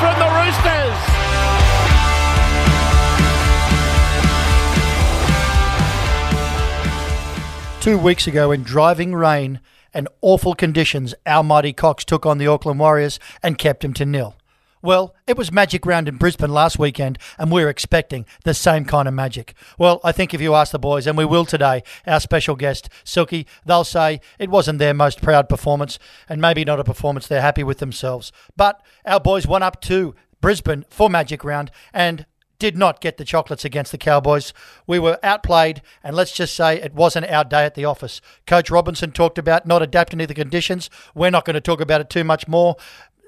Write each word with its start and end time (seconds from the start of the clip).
From 0.00 0.18
the 0.18 0.28
Roosters. 0.40 0.98
Two 7.82 7.98
weeks 7.98 8.26
ago, 8.26 8.50
in 8.52 8.62
driving 8.62 9.14
rain 9.14 9.60
and 9.92 10.08
awful 10.20 10.54
conditions, 10.54 11.14
our 11.26 11.42
mighty 11.42 11.72
Chooks 11.72 12.04
took 12.04 12.24
on 12.24 12.38
the 12.38 12.46
Auckland 12.46 12.78
Warriors 12.78 13.18
and 13.42 13.58
kept 13.58 13.82
them 13.82 13.92
to 13.94 14.06
nil. 14.06 14.36
Well, 14.82 15.14
it 15.26 15.36
was 15.36 15.52
magic 15.52 15.84
round 15.84 16.08
in 16.08 16.16
Brisbane 16.16 16.52
last 16.52 16.78
weekend, 16.78 17.18
and 17.38 17.52
we're 17.52 17.68
expecting 17.68 18.24
the 18.44 18.54
same 18.54 18.86
kind 18.86 19.06
of 19.06 19.12
magic. 19.12 19.54
Well, 19.78 20.00
I 20.02 20.12
think 20.12 20.32
if 20.32 20.40
you 20.40 20.54
ask 20.54 20.72
the 20.72 20.78
boys, 20.78 21.06
and 21.06 21.18
we 21.18 21.26
will 21.26 21.44
today, 21.44 21.82
our 22.06 22.18
special 22.18 22.56
guest, 22.56 22.88
Silky, 23.04 23.46
they'll 23.66 23.84
say 23.84 24.20
it 24.38 24.48
wasn't 24.48 24.78
their 24.78 24.94
most 24.94 25.20
proud 25.20 25.50
performance, 25.50 25.98
and 26.30 26.40
maybe 26.40 26.64
not 26.64 26.80
a 26.80 26.84
performance 26.84 27.26
they're 27.26 27.42
happy 27.42 27.62
with 27.62 27.78
themselves. 27.78 28.32
But 28.56 28.80
our 29.04 29.20
boys 29.20 29.46
went 29.46 29.64
up 29.64 29.82
to 29.82 30.14
Brisbane 30.40 30.86
for 30.88 31.10
magic 31.10 31.44
round, 31.44 31.70
and 31.92 32.24
did 32.60 32.76
not 32.76 33.00
get 33.00 33.16
the 33.16 33.24
chocolates 33.24 33.64
against 33.64 33.90
the 33.90 33.98
Cowboys. 33.98 34.52
We 34.86 35.00
were 35.00 35.18
outplayed, 35.22 35.82
and 36.04 36.14
let's 36.14 36.30
just 36.30 36.54
say 36.54 36.80
it 36.80 36.94
wasn't 36.94 37.28
our 37.28 37.42
day 37.42 37.64
at 37.64 37.74
the 37.74 37.86
office. 37.86 38.20
Coach 38.46 38.70
Robinson 38.70 39.10
talked 39.10 39.38
about 39.38 39.66
not 39.66 39.82
adapting 39.82 40.20
to 40.20 40.26
the 40.26 40.34
conditions. 40.34 40.88
We're 41.14 41.30
not 41.30 41.46
going 41.46 41.54
to 41.54 41.60
talk 41.60 41.80
about 41.80 42.02
it 42.02 42.10
too 42.10 42.22
much 42.22 42.46
more. 42.46 42.76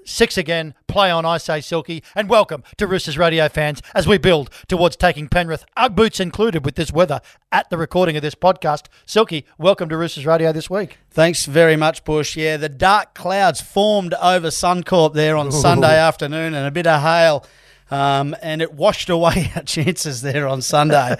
Six 0.05 0.36
again, 0.36 0.75
play 0.89 1.12
on, 1.12 1.25
I 1.25 1.39
say, 1.39 1.61
Silky, 1.61 2.03
and 2.17 2.28
welcome 2.28 2.64
to 2.77 2.89
Roosters 2.89 3.17
Radio 3.17 3.48
fans 3.48 3.81
as 3.95 4.05
we 4.06 4.19
build 4.19 4.50
towards 4.67 4.97
taking 4.97 5.28
Penrith, 5.28 5.64
Ugg 5.77 5.95
boots 5.95 6.19
included, 6.19 6.64
with 6.64 6.75
this 6.75 6.92
weather 6.92 7.20
at 7.53 7.70
the 7.70 7.78
recording 7.78 8.17
of 8.17 8.23
this 8.23 8.34
podcast. 8.34 8.86
Silky, 9.06 9.47
welcome 9.58 9.89
to 9.89 9.97
Roosters 9.97 10.27
Radio 10.27 10.50
this 10.53 10.69
week. 10.69 10.98
Thanks 11.11 11.47
very 11.47 11.77
much, 11.77 12.05
Bush. 12.05 12.36
Yeah, 12.36 12.56
the 12.56 12.69
dark 12.69 13.14
clouds 13.14 13.61
formed 13.61 14.14
over 14.14 14.48
Suncorp 14.48 15.14
there 15.14 15.36
on 15.36 15.53
Sunday 15.53 15.97
afternoon 15.97 16.53
and 16.55 16.67
a 16.67 16.73
bit 16.73 16.89
of 16.89 17.00
hail, 17.00 17.47
um, 17.89 18.34
and 18.42 18.61
it 18.61 18.73
washed 18.75 19.08
away 19.08 19.53
our 19.56 19.62
chances 19.62 20.23
there 20.23 20.48
on 20.48 20.62
Sunday. 20.62 21.14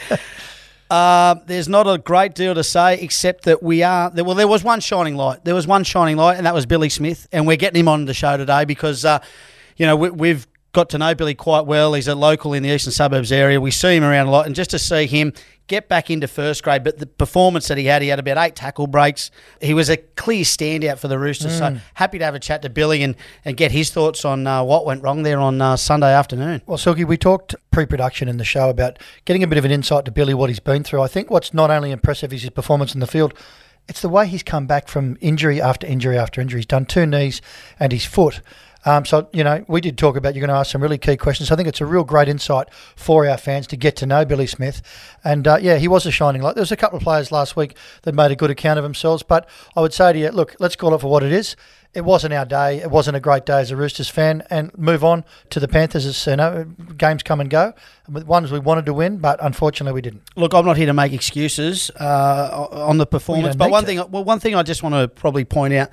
Uh, 0.93 1.37
there's 1.47 1.71
not 1.71 1.89
a 1.89 1.97
great 1.97 2.35
deal 2.35 2.55
to 2.55 2.63
say 2.63 3.01
except 3.01 3.45
that 3.45 3.63
we 3.63 3.83
are. 3.83 4.11
There, 4.11 4.25
well, 4.25 4.35
there 4.35 4.47
was 4.47 4.63
one 4.63 4.81
shining 4.81 5.17
light. 5.17 5.43
There 5.43 5.55
was 5.55 5.67
one 5.67 5.85
shining 5.85 6.19
light, 6.19 6.37
and 6.37 6.45
that 6.45 6.53
was 6.53 6.67
Billy 6.67 6.91
Smith. 6.91 7.27
And 7.33 7.47
we're 7.47 7.57
getting 7.57 7.81
him 7.81 7.89
on 7.89 8.05
the 8.05 8.13
show 8.13 8.37
today 8.37 8.67
because, 8.67 9.07
uh, 9.07 9.21
you 9.79 9.87
know, 9.87 9.97
we, 9.97 10.11
we've 10.11 10.47
got 10.73 10.91
to 10.91 10.99
know 10.99 11.15
Billy 11.15 11.35
quite 11.35 11.65
well. 11.65 11.95
He's 11.95 12.09
a 12.09 12.15
local 12.15 12.53
in 12.53 12.63
the 12.63 12.69
eastern 12.69 12.93
suburbs 12.93 13.33
area. 13.33 13.59
We 13.59 13.71
see 13.71 13.97
him 13.97 14.05
around 14.05 14.27
a 14.27 14.31
lot, 14.31 14.45
and 14.45 14.55
just 14.55 14.69
to 14.73 14.79
see 14.79 15.07
him 15.07 15.33
get 15.67 15.89
back 15.89 16.11
into 16.11 16.29
first 16.29 16.63
grade, 16.63 16.85
but 16.85 16.99
the 16.99 17.07
performance 17.07 17.69
that 17.69 17.79
he 17.79 17.87
had, 17.87 18.03
he 18.03 18.09
had 18.09 18.19
about 18.19 18.39
eight 18.39 18.55
tackle 18.55 18.87
breaks. 18.87 19.31
He 19.61 19.75
was 19.75 19.89
a 19.89 19.97
clear 19.97 20.45
standout 20.45 20.99
for 20.99 21.09
the 21.09 21.19
Roosters. 21.19 21.57
So 21.59 21.79
happy 21.95 22.19
to 22.19 22.25
have 22.25 22.35
a 22.35 22.41
chat 22.41 22.63
to 22.63 22.71
Billy 22.71 23.03
and, 23.03 23.17
and 23.45 23.57
get 23.57 23.73
his 23.73 23.91
thoughts 23.91 24.25
on 24.25 24.47
uh, 24.47 24.63
what 24.65 24.85
went 24.85 25.03
wrong 25.03 25.23
there 25.23 25.39
on 25.39 25.61
uh, 25.61 25.77
Sunday 25.77 26.13
afternoon. 26.13 26.63
Well, 26.67 26.79
Silky, 26.79 27.05
we 27.05 27.17
talked 27.17 27.55
pre-production 27.71 28.29
in 28.29 28.37
the 28.37 28.45
show 28.45 28.69
about 28.69 28.99
getting 29.25 29.43
a 29.43 29.47
bit 29.47 29.59
of 29.59 29.65
an 29.65 29.71
insight 29.71 30.05
to 30.05 30.11
Billy, 30.11 30.35
what 30.35 30.51
he's 30.51 30.61
been 30.61 30.85
through. 30.85 31.03
I 31.03 31.09
think 31.09 31.31
what's 31.31 31.55
not 31.55 31.71
only 31.71 31.91
impressive 31.91 32.33
is 32.33 32.43
his 32.43 32.51
performance 32.51 32.95
in 32.95 33.01
the 33.01 33.07
field, 33.07 33.35
it's 33.89 34.01
the 34.01 34.09
way 34.09 34.27
he's 34.27 34.43
come 34.43 34.67
back 34.67 34.89
from 34.89 35.17
injury 35.21 35.61
after 35.61 35.87
injury 35.87 36.17
after 36.17 36.41
injury. 36.41 36.61
He's 36.61 36.67
done 36.67 36.87
two 36.87 37.07
knees 37.07 37.41
and 37.81 37.93
his 37.93 38.05
foot. 38.05 38.41
Um, 38.85 39.05
so, 39.05 39.29
you 39.33 39.45
know, 39.45 39.65
we 39.69 39.81
did 39.81 39.97
talk 39.97 40.17
about 40.17 40.35
you're 40.35 40.45
going 40.45 40.55
to 40.55 40.59
ask 40.59 40.73
some 40.73 40.83
really 40.83 40.99
key 40.99 41.17
questions. 41.17 41.51
I 41.51 41.57
think 41.57 41.69
it's 41.69 41.81
a 41.81 41.87
real 41.87 42.05
great 42.05 42.29
insight 42.29 42.69
for 42.97 43.29
our 43.29 43.37
fans 43.37 43.67
to 43.69 43.77
get 43.77 43.97
to 43.97 44.07
know 44.07 44.25
Billy 44.25 44.47
Smith. 44.47 44.83
And, 45.25 45.47
uh, 45.47 45.59
yeah, 45.61 45.77
he 45.79 45.89
was 45.89 46.07
a 46.07 46.11
shining 46.11 46.43
light. 46.43 46.55
There 46.55 46.63
was 46.63 46.73
a 46.73 46.77
couple 46.77 46.97
of 46.97 47.03
players 47.03 47.31
last 47.31 47.57
week 47.57 47.77
that 48.03 48.15
made 48.15 48.31
a 48.31 48.37
good 48.37 48.51
account 48.51 48.79
of 48.79 48.83
themselves. 48.83 49.23
But 49.23 49.49
I 49.77 49.81
would 49.81 49.93
say 49.93 50.13
to 50.13 50.19
you, 50.19 50.31
look, 50.31 50.57
let's 50.59 50.77
call 50.77 50.95
it 50.95 51.01
for 51.01 51.11
what 51.11 51.23
it 51.23 51.33
is. 51.33 51.57
It 51.95 52.07
wasn't 52.07 52.33
our 52.33 52.47
day. 52.47 52.79
It 52.79 52.91
wasn't 52.91 53.19
a 53.19 53.21
great 53.21 53.45
day 53.45 53.61
as 53.61 53.71
a 53.71 53.77
Roosters 53.77 54.09
fan. 54.09 54.43
And 54.49 54.77
move 54.79 55.05
on 55.05 55.25
to 55.51 55.61
the 55.61 55.69
Panthers. 55.69 56.07
As 56.07 56.27
you 56.27 56.37
know, 56.37 56.65
games 56.97 57.23
come 57.23 57.39
and 57.41 57.51
go. 57.51 57.75
With 58.09 58.27
ones 58.27 58.51
we 58.51 58.59
wanted 58.59 58.87
to 58.87 58.95
win, 58.95 59.19
but 59.19 59.39
unfortunately 59.43 59.95
we 59.95 60.01
didn't. 60.01 60.23
Look, 60.35 60.55
I'm 60.55 60.65
not 60.65 60.79
here 60.79 60.87
to 60.87 60.95
make 60.95 61.13
excuses 61.13 61.91
uh, 62.01 62.67
on 62.73 62.97
the 62.97 63.07
performance, 63.07 63.57
but 63.57 63.71
one 63.71 63.83
to. 63.83 63.87
thing, 63.87 64.11
well, 64.11 64.25
one 64.25 64.41
thing 64.41 64.55
I 64.55 64.63
just 64.63 64.83
want 64.83 64.95
to 64.95 65.07
probably 65.07 65.45
point 65.45 65.75
out 65.75 65.91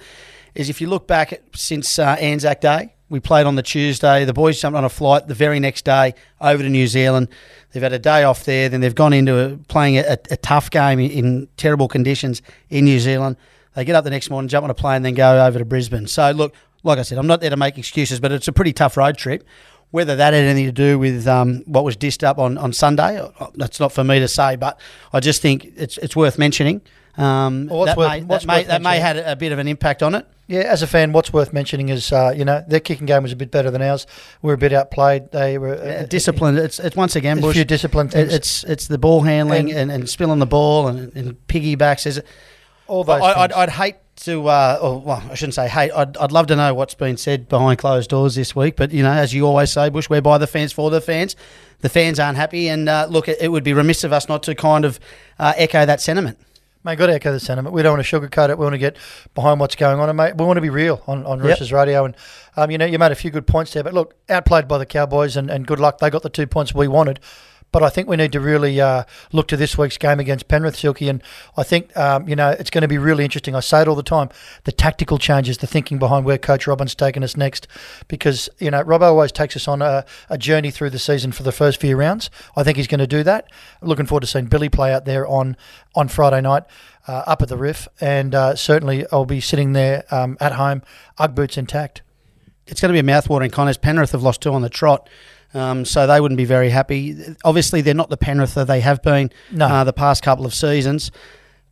is 0.56 0.70
if 0.70 0.82
you 0.82 0.88
look 0.90 1.08
back 1.08 1.34
at, 1.34 1.42
since 1.56 2.00
uh, 2.00 2.16
Anzac 2.20 2.62
Day, 2.62 2.94
we 3.10 3.20
played 3.20 3.48
on 3.48 3.56
the 3.56 3.64
Tuesday. 3.64 4.24
The 4.26 4.34
boys 4.34 4.62
jumped 4.62 4.78
on 4.78 4.84
a 4.86 4.90
flight 4.90 5.28
the 5.28 5.34
very 5.34 5.60
next 5.60 5.84
day 5.86 6.14
over 6.40 6.62
to 6.62 6.70
New 6.70 6.86
Zealand. 6.88 7.28
They've 7.72 7.82
had 7.82 7.94
a 7.94 8.00
day 8.00 8.24
off 8.24 8.46
there. 8.46 8.70
Then 8.70 8.82
they've 8.82 8.94
gone 8.94 9.14
into 9.14 9.38
a, 9.38 9.58
playing 9.68 9.98
a, 9.98 10.18
a 10.30 10.38
tough 10.38 10.70
game 10.70 11.00
in, 11.00 11.10
in 11.12 11.48
terrible 11.58 11.88
conditions 11.88 12.42
in 12.70 12.86
New 12.86 13.00
Zealand. 13.00 13.36
They 13.74 13.84
get 13.86 13.96
up 13.96 14.04
the 14.04 14.10
next 14.10 14.30
morning, 14.30 14.48
jump 14.48 14.64
on 14.64 14.70
a 14.70 14.76
plane, 14.76 15.02
then 15.02 15.14
go 15.16 15.44
over 15.46 15.58
to 15.60 15.66
Brisbane. 15.66 16.08
So 16.08 16.32
look, 16.32 16.54
like 16.84 17.00
I 17.00 17.02
said, 17.04 17.18
I'm 17.18 17.28
not 17.28 17.42
there 17.42 17.50
to 17.50 17.58
make 17.58 17.78
excuses, 17.78 18.20
but 18.20 18.31
it's 18.31 18.48
a 18.48 18.54
pretty 18.54 18.74
tough 18.74 18.96
road 18.98 19.18
trip. 19.18 19.44
Whether 19.92 20.16
that 20.18 20.34
had 20.34 20.44
anything 20.44 20.68
to 20.68 20.72
do 20.72 21.00
with 21.00 21.28
um, 21.28 21.64
what 21.66 21.84
was 21.84 21.96
dished 21.96 22.24
up 22.24 22.38
on, 22.38 22.60
on 22.60 22.74
Sunday, 22.74 23.20
uh, 23.20 23.48
that's 23.56 23.80
not 23.80 23.92
for 23.92 24.04
me 24.04 24.20
to 24.20 24.28
say. 24.28 24.56
But 24.56 24.80
I 25.12 25.20
just 25.20 25.42
think 25.42 25.74
it's 25.76 25.98
it's 25.98 26.16
worth 26.16 26.38
mentioning. 26.38 26.81
Um, 27.18 27.66
Well, 27.68 27.86
that 27.86 27.98
worth- 27.98 28.08
may, 28.12 28.20
that, 28.22 28.46
may, 28.46 28.64
that 28.66 28.81
may 28.84 29.00
had 29.00 29.18
a 29.18 29.36
bit 29.36 29.52
of 29.52 29.58
an 29.58 29.68
impact 29.68 30.04
on 30.04 30.14
it. 30.14 30.28
Yeah, 30.50 30.62
as 30.62 30.82
a 30.82 30.88
fan, 30.88 31.12
what's 31.12 31.32
worth 31.32 31.54
mentioning 31.54 31.90
is, 31.90 32.12
uh, 32.12 32.34
you 32.36 32.44
know, 32.44 32.66
their 32.68 32.80
kicking 32.80 33.06
game 33.06 33.22
was 33.22 33.32
a 33.32 33.36
bit 33.36 33.52
better 33.52 33.70
than 33.70 33.84
ours. 33.84 34.08
We 34.42 34.48
were 34.48 34.56
a 34.56 34.58
bit 34.58 34.74
outplayed. 34.74 35.30
They 35.30 35.60
were 35.60 35.76
uh, 35.76 36.08
discipline. 36.08 36.58
It's 36.58 36.80
it's 36.80 36.96
once 36.96 37.16
again, 37.16 37.44
A 37.44 37.54
few 37.54 37.64
disciplined 37.64 38.14
things. 38.14 38.34
It's 38.34 38.64
it's 38.64 38.88
the 38.88 38.98
ball 38.98 39.22
handling 39.22 39.70
And- 39.70 39.80
and, 39.80 39.92
and, 39.92 40.10
spilling 40.10 40.40
the 40.40 40.48
ball 40.48 40.88
and, 40.88 41.16
and 41.16 41.38
piggybacks. 41.48 42.08
Is 42.08 42.18
it? 42.18 42.26
All 42.88 43.04
those 43.04 43.22
I, 43.22 43.44
I'd. 43.44 43.52
I'd 43.54 43.70
hate 43.70 43.98
to. 44.24 44.48
Uh, 44.48 44.80
or, 44.82 45.00
well, 45.00 45.24
I 45.30 45.36
shouldn't 45.36 45.54
say 45.54 45.68
hate. 45.68 45.92
I'd, 45.92 46.18
I'd 46.18 46.32
love 46.32 46.48
to 46.48 46.56
know 46.56 46.74
what's 46.74 46.96
been 46.96 47.18
said 47.18 47.48
behind 47.48 47.78
closed 47.78 48.10
doors 48.10 48.34
this 48.34 48.56
week. 48.56 48.76
But 48.76 48.92
you 48.92 49.04
know, 49.04 49.12
as 49.12 49.36
you 49.36 49.46
always 49.46 49.72
say, 49.72 49.90
Bush, 49.90 50.10
we're 50.10 50.20
by 50.20 50.40
the 50.40 50.48
fans 50.48 50.74
for 50.74 50.90
the 50.90 51.00
fans. 51.00 51.36
The 51.81 51.90
fans 51.90 52.20
aren't 52.20 52.38
happy, 52.38 52.70
and 52.70 52.90
uh, 52.90 53.06
look, 53.08 53.28
it, 53.28 53.38
it 53.40 53.50
would 53.50 53.64
be 53.64 53.74
remiss 53.74 54.04
of 54.04 54.12
us 54.14 54.28
not 54.28 54.42
to 54.44 54.56
kind 54.56 54.84
of 54.84 55.00
uh, 55.38 55.54
echo 55.58 55.86
that 55.86 56.02
sentiment. 56.02 56.40
Mate, 56.90 56.98
got 56.98 57.06
to 57.06 57.14
echo 57.14 57.32
the 57.32 57.40
sentiment. 57.40 57.76
We 57.76 57.84
don't 57.84 57.98
want 57.98 58.08
to 58.08 58.20
sugarcoat 58.20 58.50
it. 58.50 58.58
We 58.58 58.64
want 58.64 58.74
to 58.74 58.80
get 58.80 58.98
behind 59.36 59.60
what's 59.60 59.76
going 59.76 60.00
on, 60.00 60.10
and 60.10 60.18
mate, 60.18 60.36
we 60.36 60.44
want 60.44 60.58
to 60.58 60.62
be 60.62 60.72
real 60.72 61.04
on, 61.06 61.24
on 61.24 61.38
Yep. 61.38 61.48
Roosters 61.48 61.72
Radio. 61.72 62.04
And 62.06 62.16
um, 62.58 62.72
you 62.72 62.80
know, 62.80 62.86
you 62.86 62.98
made 62.98 63.12
a 63.12 63.16
few 63.16 63.30
good 63.30 63.46
points 63.46 63.74
there, 63.74 63.84
but 63.84 63.94
look, 63.94 64.16
outplayed 64.28 64.68
by 64.68 64.80
the 64.80 64.88
Cowboys, 64.88 65.38
and, 65.38 65.52
and 65.52 65.68
good 65.68 65.80
luck. 65.80 66.00
They 66.00 66.10
got 66.10 66.24
the 66.24 66.32
two 66.32 66.48
points 66.48 66.74
we 66.74 66.88
wanted. 66.88 67.20
But 67.72 67.84
I 67.84 67.90
think 67.90 68.07
we 68.07 68.16
need 68.16 68.31
to 68.31 68.40
really 68.40 68.81
uh, 68.81 69.03
look 69.31 69.47
to 69.50 69.57
this 69.57 69.78
week's 69.78 69.97
game 69.97 70.19
against 70.19 70.47
Penrith, 70.47 70.75
Silky. 70.75 71.07
And 71.07 71.22
I 71.56 71.63
think, 71.63 71.96
um, 71.96 72.28
you 72.28 72.35
know, 72.35 72.50
it's 72.50 72.69
going 72.69 72.81
to 72.81 72.88
be 72.88 72.97
really 72.97 73.24
interesting. 73.24 73.56
I 73.56 73.59
say 73.59 73.81
it 73.81 73.88
all 73.88 73.96
the 73.96 74.03
time 74.03 74.30
the 74.63 74.72
tactical 74.72 75.18
changes, 75.18 75.59
the 75.59 75.68
thinking 75.68 76.00
behind 76.00 76.25
where 76.25 76.38
Coach 76.38 76.68
Robin's 76.68 76.96
taken 76.96 77.24
us 77.24 77.38
next. 77.38 77.68
Because, 78.07 78.50
you 78.59 78.72
know, 78.72 78.84
Robbo 78.84 79.03
always 79.03 79.31
takes 79.31 79.56
us 79.56 79.68
on 79.68 79.81
a, 79.81 80.06
a 80.30 80.38
journey 80.38 80.71
through 80.71 80.89
the 80.89 81.00
season 81.00 81.31
for 81.31 81.44
the 81.44 81.51
first 81.51 81.80
few 81.80 81.95
rounds. 81.95 82.30
I 82.56 82.63
think 82.63 82.77
he's 82.77 82.88
going 82.88 83.00
to 83.00 83.07
do 83.07 83.24
that. 83.24 83.51
Looking 83.81 84.06
forward 84.06 84.22
to 84.22 84.27
seeing 84.27 84.48
Billy 84.48 84.69
play 84.69 84.94
out 84.94 85.06
there 85.06 85.27
on, 85.27 85.56
on 85.95 86.07
Friday 86.07 86.42
night. 86.42 86.63
Uh, 87.07 87.24
up 87.25 87.42
at 87.42 87.48
the 87.48 87.57
Riff, 87.57 87.88
and 88.00 88.36
uh, 88.36 88.56
certainly 88.56 89.04
I'll 89.12 89.25
be 89.25 89.42
sitting 89.42 89.74
there 89.74 90.04
um, 90.12 90.38
at 90.39 90.51
home, 90.51 90.83
UGG 91.18 91.33
boots 91.33 91.57
intact. 91.57 92.04
it's 92.68 92.81
going 92.81 92.94
to 92.94 93.01
be 93.01 93.12
a 93.12 93.12
mouthwatering 93.12 93.51
contest. 93.51 93.81
Penrith 93.81 94.12
have 94.12 94.22
lost 94.22 94.42
two 94.42 94.54
on 94.54 94.62
the 94.62 94.69
trot, 94.69 95.10
um, 95.54 95.86
so 95.86 96.06
they 96.07 96.19
wouldn't 96.22 96.38
be 96.38 96.46
very 96.46 96.69
happy. 96.69 97.18
Obviously, 97.44 97.81
they're 97.81 97.94
not 97.94 98.10
the 98.10 98.18
Penrith 98.18 98.54
that 98.56 98.68
they 98.68 98.81
have 98.81 99.01
been 99.01 99.31
No. 99.51 99.66
uh, 99.66 99.84
the 99.84 99.94
past 99.94 100.24
couple 100.24 100.46
of 100.46 100.54
seasons. 100.54 101.12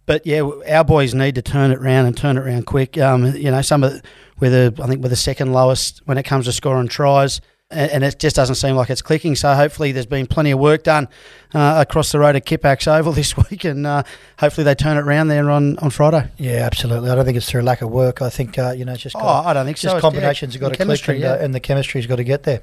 But 0.05 0.25
yeah, 0.25 0.41
our 0.71 0.85
boys 0.85 1.13
need 1.13 1.35
to 1.35 1.41
turn 1.41 1.71
it 1.71 1.79
around 1.79 2.05
and 2.05 2.15
turn 2.15 2.37
it 2.37 2.41
around 2.41 2.65
quick. 2.65 2.97
Um, 2.97 3.25
you 3.35 3.51
know, 3.51 3.61
some 3.61 3.83
of 3.83 3.91
the, 3.93 4.01
we're 4.39 4.49
the 4.71 4.81
I 4.81 4.87
think 4.87 5.03
we're 5.03 5.09
the 5.09 5.15
second 5.17 5.51
lowest 5.51 6.01
when 6.05 6.17
it 6.17 6.23
comes 6.23 6.45
to 6.45 6.53
scoring 6.53 6.87
tries, 6.87 7.41
and, 7.69 7.91
and 7.91 8.03
it 8.05 8.17
just 8.17 8.33
doesn't 8.37 8.55
seem 8.55 8.77
like 8.77 8.89
it's 8.89 9.01
clicking. 9.01 9.35
So 9.35 9.53
hopefully, 9.53 9.91
there's 9.91 10.05
been 10.05 10.25
plenty 10.25 10.51
of 10.51 10.59
work 10.59 10.83
done 10.83 11.09
uh, 11.53 11.83
across 11.85 12.13
the 12.13 12.19
road 12.19 12.37
at 12.37 12.45
Kipax 12.45 12.87
Oval 12.87 13.11
this 13.21 13.35
week, 13.35 13.65
and 13.65 13.85
uh, 13.85 14.03
hopefully 14.39 14.63
they 14.63 14.75
turn 14.75 14.95
it 14.95 15.01
around 15.01 15.27
there 15.27 15.49
on, 15.51 15.77
on 15.79 15.89
Friday. 15.89 16.29
Yeah, 16.37 16.59
absolutely. 16.65 17.09
I 17.09 17.15
don't 17.15 17.25
think 17.25 17.35
it's 17.35 17.49
through 17.49 17.63
lack 17.63 17.81
of 17.81 17.89
work. 17.89 18.21
I 18.21 18.29
think 18.29 18.57
uh, 18.57 18.71
you 18.77 18.85
know, 18.85 18.93
it's 18.93 19.03
just 19.03 19.15
Oh, 19.17 19.19
got, 19.19 19.45
I 19.45 19.53
don't 19.53 19.65
think 19.65 19.75
just 19.75 19.93
so. 19.93 19.99
Combinations 19.99 20.55
yeah, 20.55 20.61
have 20.61 20.71
got 20.71 20.77
to 20.77 20.85
click, 20.85 21.07
and, 21.09 21.19
yeah. 21.19 21.31
uh, 21.33 21.37
and 21.39 21.53
the 21.53 21.59
chemistry's 21.59 22.07
got 22.07 22.15
to 22.15 22.23
get 22.23 22.43
there. 22.43 22.61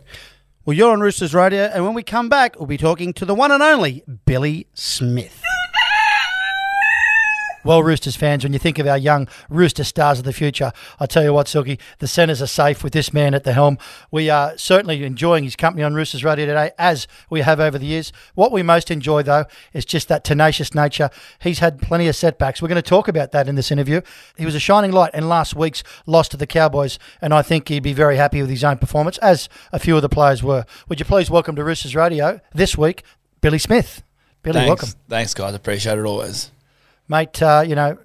Well, 0.67 0.75
you're 0.75 0.93
on 0.93 1.01
Roosters 1.01 1.35
Radio, 1.35 1.65
and 1.65 1.85
when 1.85 1.93
we 1.93 2.03
come 2.03 2.31
back, 2.31 2.59
we'll 2.59 2.67
be 2.67 2.79
talking 2.79 3.13
to 3.15 3.27
the 3.27 3.35
one 3.35 3.53
and 3.53 3.63
only 3.63 4.03
Billy 4.25 4.67
Smith. 4.73 5.44
Well, 7.65 7.83
Roosters 7.83 8.15
fans, 8.15 8.45
when 8.45 8.53
you 8.53 8.59
think 8.59 8.79
of 8.79 8.87
our 8.87 8.99
young 8.99 9.27
Rooster 9.49 9.85
stars 9.85 10.19
of 10.19 10.27
the 10.27 10.35
future, 10.35 10.71
I 11.01 11.07
tell 11.07 11.25
you 11.25 11.33
what, 11.33 11.49
Silky, 11.49 11.79
the 11.99 12.07
centres 12.07 12.43
are 12.43 12.47
safe 12.47 12.85
with 12.85 12.93
this 12.93 13.11
man 13.11 13.33
at 13.33 13.45
the 13.45 13.55
helm. 13.55 13.79
We 14.11 14.29
are 14.29 14.59
certainly 14.59 15.03
enjoying 15.03 15.45
his 15.45 15.57
company 15.57 15.83
on 15.83 15.95
Roosters 15.95 16.23
Radio 16.23 16.45
today, 16.45 16.73
as 16.79 17.09
we 17.31 17.41
have 17.41 17.61
over 17.61 17.79
the 17.79 17.87
years. 17.87 18.13
What 18.35 18.53
we 18.53 18.63
most 18.63 18.91
enjoy, 18.91 19.23
though, 19.23 19.47
is 19.73 19.87
just 19.87 20.09
that 20.09 20.25
tenacious 20.25 20.75
nature. 20.75 21.09
He's 21.41 21.61
had 21.61 21.81
plenty 21.81 22.07
of 22.07 22.15
setbacks. 22.15 22.61
We're 22.61 22.69
going 22.69 22.77
to 22.77 22.83
talk 22.83 23.09
about 23.09 23.33
that 23.33 23.49
in 23.49 23.55
this 23.55 23.73
interview. 23.73 24.03
He 24.37 24.45
was 24.45 24.55
a 24.55 24.61
shining 24.61 24.93
light 24.93 25.15
in 25.15 25.27
last 25.27 25.57
week's 25.57 25.83
loss 26.05 26.29
to 26.29 26.37
the 26.37 26.47
Cowboys, 26.47 26.99
and 27.23 27.33
I 27.33 27.41
think 27.41 27.69
he'd 27.69 27.83
be 27.83 27.95
very 27.95 28.19
happy 28.19 28.43
with 28.43 28.51
his 28.51 28.63
own 28.63 28.77
performance, 28.77 29.17
as 29.19 29.49
a 29.73 29.79
few 29.79 29.97
of 29.97 30.03
the 30.03 30.11
players 30.11 30.43
were. 30.43 30.67
Would 30.91 31.01
you 31.01 31.07
please 31.07 31.31
welcome 31.31 31.57
to 31.57 31.65
Roosters 31.65 31.97
Radio 31.97 32.41
this 32.53 32.77
week, 32.77 33.05
Billy 33.41 33.59
Smith? 33.59 34.03
Billy, 34.43 34.59
Thanks. 34.59 34.69
welcome. 34.69 34.89
Thanks, 35.09 35.33
guys. 35.33 35.55
Appreciate 35.55 35.99
it 35.99 36.05
always. 36.05 36.51
Mate. 37.09 37.41
Uh, 37.43 37.65
you 37.67 37.75
know, 37.75 37.99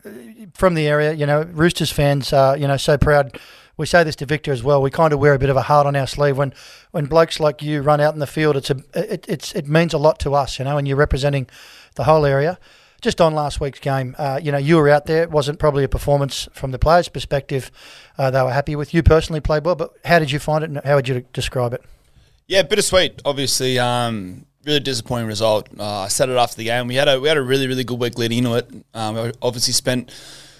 from 0.54 0.74
the 0.74 0.88
area, 0.88 1.14
you 1.14 1.26
know, 1.26 1.44
Roosters 1.44 1.92
fans, 1.92 2.34
uh, 2.34 2.56
you 2.58 2.68
know, 2.68 2.78
so 2.78 2.98
proud. 2.98 3.40
We 3.78 3.86
say 3.86 4.04
this 4.04 4.18
to 4.18 4.26
Victor 4.26 4.52
as 4.52 4.62
well. 4.62 4.82
We 4.82 4.92
kind 4.92 5.14
of 5.14 5.20
wear 5.20 5.34
a 5.34 5.40
bit 5.40 5.50
of 5.50 5.56
a 5.56 5.62
heart 5.62 5.88
on 5.88 5.96
our 5.96 6.08
sleeve 6.08 6.38
when, 6.38 6.54
when 6.92 7.06
blokes 7.06 7.40
like 7.40 7.62
you 7.62 7.82
run 7.82 8.02
out 8.02 8.14
in 8.14 8.20
the 8.20 8.28
field. 8.28 8.58
It's 8.58 8.70
a, 8.70 8.84
it, 8.94 9.26
it's, 9.30 9.56
it 9.56 9.68
means 9.68 9.94
a 9.94 9.98
lot 9.98 10.20
to 10.20 10.34
us, 10.34 10.60
you 10.60 10.66
know, 10.66 10.78
and 10.78 10.86
you're 10.86 10.98
representing 10.98 11.48
the 11.96 12.04
whole 12.04 12.26
area. 12.26 12.60
Just 13.02 13.22
on 13.22 13.34
last 13.34 13.62
week's 13.62 13.80
game, 13.80 14.14
uh, 14.18 14.42
you 14.44 14.52
know, 14.52 14.58
you 14.58 14.76
were 14.76 14.90
out 14.90 15.06
there. 15.06 15.24
It 15.24 15.32
wasn't 15.32 15.60
probably 15.60 15.86
a 15.86 15.88
performance 15.88 16.50
from 16.52 16.72
the 16.72 16.80
players' 16.80 17.08
perspective. 17.08 17.72
Uh, 18.18 18.30
they 18.30 18.42
were 18.42 18.52
happy 18.52 18.76
with 18.76 18.94
you 18.94 19.02
personally, 19.02 19.40
played 19.40 19.64
well. 19.64 19.76
But 19.76 19.94
how 20.04 20.20
did 20.20 20.32
you 20.32 20.40
find 20.40 20.66
it? 20.66 20.70
and 20.70 20.82
How 20.84 20.96
would 20.96 21.08
you 21.08 21.26
describe 21.32 21.74
it? 21.74 21.82
Yeah, 22.48 22.64
bittersweet. 22.64 23.22
Obviously, 23.24 23.80
um, 23.80 24.46
really 24.66 24.80
disappointing 24.80 25.28
result. 25.28 25.70
Uh, 25.78 26.02
I 26.02 26.08
said 26.08 26.30
it 26.30 26.38
after 26.38 26.58
the 26.58 26.66
game. 26.66 26.88
We 26.88 26.96
had 26.96 27.08
a 27.08 27.20
we 27.20 27.28
had 27.28 27.38
a 27.38 27.42
really 27.42 27.68
really 27.68 27.84
good 27.84 28.00
week 28.00 28.18
leading 28.18 28.40
into 28.40 28.56
it. 28.56 28.70
Um, 28.94 29.32
obviously 29.42 29.74
spent 29.74 30.12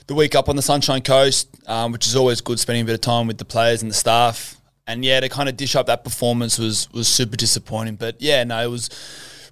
the 0.08 0.16
week 0.16 0.36
up 0.36 0.50
on 0.50 0.56
the 0.56 0.62
Sunshine 0.62 1.02
Coast, 1.02 1.48
um, 1.68 1.92
which 1.92 2.08
is 2.08 2.16
always 2.16 2.42
good, 2.42 2.60
spending 2.60 2.84
a 2.84 2.86
bit 2.86 2.96
of 2.96 3.02
time 3.02 3.28
with 3.28 3.38
the 3.38 3.46
players 3.46 3.82
and 3.82 3.92
the 3.92 3.96
staff. 3.96 4.58
And 4.88 5.06
yeah, 5.06 5.20
to 5.20 5.30
kind 5.30 5.48
of 5.48 5.56
dish 5.56 5.76
up 5.76 5.86
that 5.86 6.04
performance 6.04 6.58
was 6.58 6.92
was 6.92 7.08
super 7.08 7.38
disappointing. 7.38 7.96
But 7.96 8.22
yeah, 8.22 8.44
no, 8.44 8.60
it 8.64 8.68
was 8.68 8.90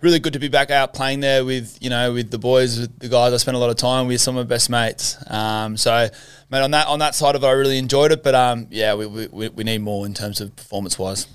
really 0.01 0.19
good 0.19 0.33
to 0.33 0.39
be 0.39 0.47
back 0.47 0.71
out 0.71 0.94
playing 0.94 1.19
there 1.19 1.44
with 1.45 1.77
you 1.81 1.89
know 1.89 2.13
with 2.13 2.31
the 2.31 2.39
boys, 2.39 2.79
with 2.79 2.99
the 2.99 3.09
guys 3.09 3.33
I 3.33 3.38
spent 3.38 3.55
a 3.55 3.59
lot 3.59 3.69
of 3.69 3.75
time 3.75 4.07
with, 4.07 4.21
some 4.21 4.38
of 4.38 4.47
my 4.47 4.49
best 4.49 4.69
mates. 4.69 5.17
Um, 5.29 5.77
so, 5.77 6.09
mate, 6.49 6.61
on 6.61 6.71
that 6.71 6.88
on 6.88 6.99
that 6.99 7.15
side 7.15 7.35
of 7.35 7.44
it, 7.44 7.47
I 7.47 7.51
really 7.51 7.77
enjoyed 7.77 8.11
it. 8.11 8.23
But 8.23 8.35
um, 8.35 8.67
yeah, 8.71 8.95
we, 8.95 9.05
we, 9.05 9.49
we 9.49 9.63
need 9.63 9.79
more 9.79 10.05
in 10.05 10.13
terms 10.13 10.41
of 10.41 10.55
performance 10.55 10.97
wise. 10.97 11.27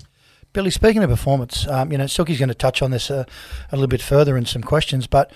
Billy, 0.52 0.70
speaking 0.70 1.02
of 1.02 1.10
performance, 1.10 1.66
um, 1.69 1.93
you 1.93 1.99
know, 1.99 2.06
Silky's 2.06 2.38
going 2.38 2.49
to 2.49 2.54
touch 2.54 2.82
on 2.82 2.90
this 2.90 3.10
uh, 3.10 3.25
a 3.70 3.76
little 3.76 3.88
bit 3.88 4.02
further 4.02 4.37
in 4.37 4.44
some 4.44 4.62
questions, 4.62 5.06
but 5.06 5.32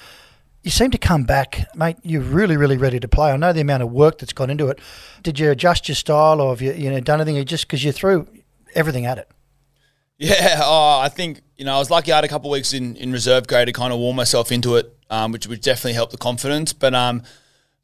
you 0.63 0.71
seem 0.71 0.91
to 0.91 0.99
come 0.99 1.25
back, 1.25 1.69
mate. 1.77 1.97
You're 2.03 2.23
really, 2.23 2.57
really 2.57 2.77
ready 2.77 2.99
to 2.99 3.09
play. 3.09 3.31
I 3.31 3.37
know 3.37 3.53
the 3.53 3.61
amount 3.61 3.83
of 3.83 3.93
work 3.93 4.19
that's 4.19 4.33
gone 4.33 4.51
into 4.51 4.69
it. 4.69 4.81
Did 5.23 5.39
you 5.39 5.51
adjust 5.51 5.89
your 5.89 5.95
style, 5.95 6.41
or 6.41 6.51
have 6.51 6.61
you, 6.61 6.73
you 6.73 6.91
know, 6.91 7.01
done 7.01 7.21
anything? 7.21 7.45
Just 7.47 7.67
because 7.67 7.85
you 7.85 7.93
threw 7.93 8.27
everything 8.75 9.07
at 9.07 9.17
it. 9.17 9.31
Yeah, 10.19 10.61
oh, 10.65 10.99
I 11.01 11.09
think 11.09 11.43
you 11.57 11.65
know 11.65 11.77
I 11.77 11.79
was 11.79 11.91
lucky. 11.91 12.13
I 12.13 12.17
had 12.17 12.25
a 12.25 12.29
couple 12.29 12.51
of 12.51 12.53
weeks 12.53 12.73
in, 12.73 12.97
in 12.97 13.13
reserve 13.13 13.47
grade 13.47 13.67
to 13.67 13.73
kind 13.73 13.93
of 13.93 14.01
warm 14.01 14.17
myself 14.17 14.51
into 14.51 14.77
it, 14.77 14.95
um, 15.09 15.33
which 15.33 15.47
which 15.47 15.61
definitely 15.61 15.93
helped 15.93 16.13
the 16.13 16.19
confidence. 16.19 16.73
But 16.73 16.95
um, 16.95 17.23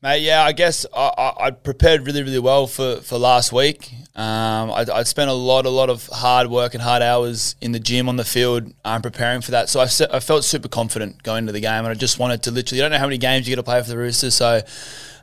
mate, 0.03 0.23
yeah, 0.23 0.43
I 0.45 0.53
guess 0.53 0.85
I, 0.95 1.13
I, 1.17 1.47
I 1.47 1.51
prepared 1.51 2.07
really 2.07 2.23
really 2.23 2.39
well 2.39 2.67
for, 2.67 2.97
for 2.97 3.19
last 3.19 3.53
week. 3.53 3.93
Um, 4.15 4.71
I, 4.71 4.85
I 4.93 5.03
spent 5.05 5.31
a 5.31 5.35
lot 5.35 5.65
a 5.65 5.71
lot 5.71 5.89
of 5.89 6.07
hard 6.09 6.49
work 6.49 6.75
and 6.75 6.83
hard 6.83 7.03
hours 7.03 7.57
in 7.61 7.73
the 7.73 7.81
gym 7.81 8.09
on 8.09 8.17
the 8.17 8.25
field 8.25 8.73
um, 8.85 9.01
preparing 9.01 9.41
for 9.41 9.53
that. 9.53 9.71
So 9.71 9.81
I, 9.81 9.87
se- 9.87 10.09
I 10.13 10.21
felt 10.21 10.45
super 10.45 10.69
confident 10.69 11.23
going 11.23 11.45
into 11.45 11.53
the 11.53 11.61
game, 11.61 11.85
and 11.85 11.89
I 11.89 11.95
just 11.95 12.19
wanted 12.19 12.43
to 12.43 12.51
literally. 12.51 12.79
You 12.79 12.83
don't 12.83 12.93
know 12.93 12.99
how 12.99 13.07
many 13.07 13.19
games 13.19 13.49
you 13.49 13.53
get 13.53 13.57
to 13.57 13.63
play 13.63 13.83
for 13.83 13.89
the 13.89 13.97
Roosters, 13.97 14.35
so. 14.35 14.61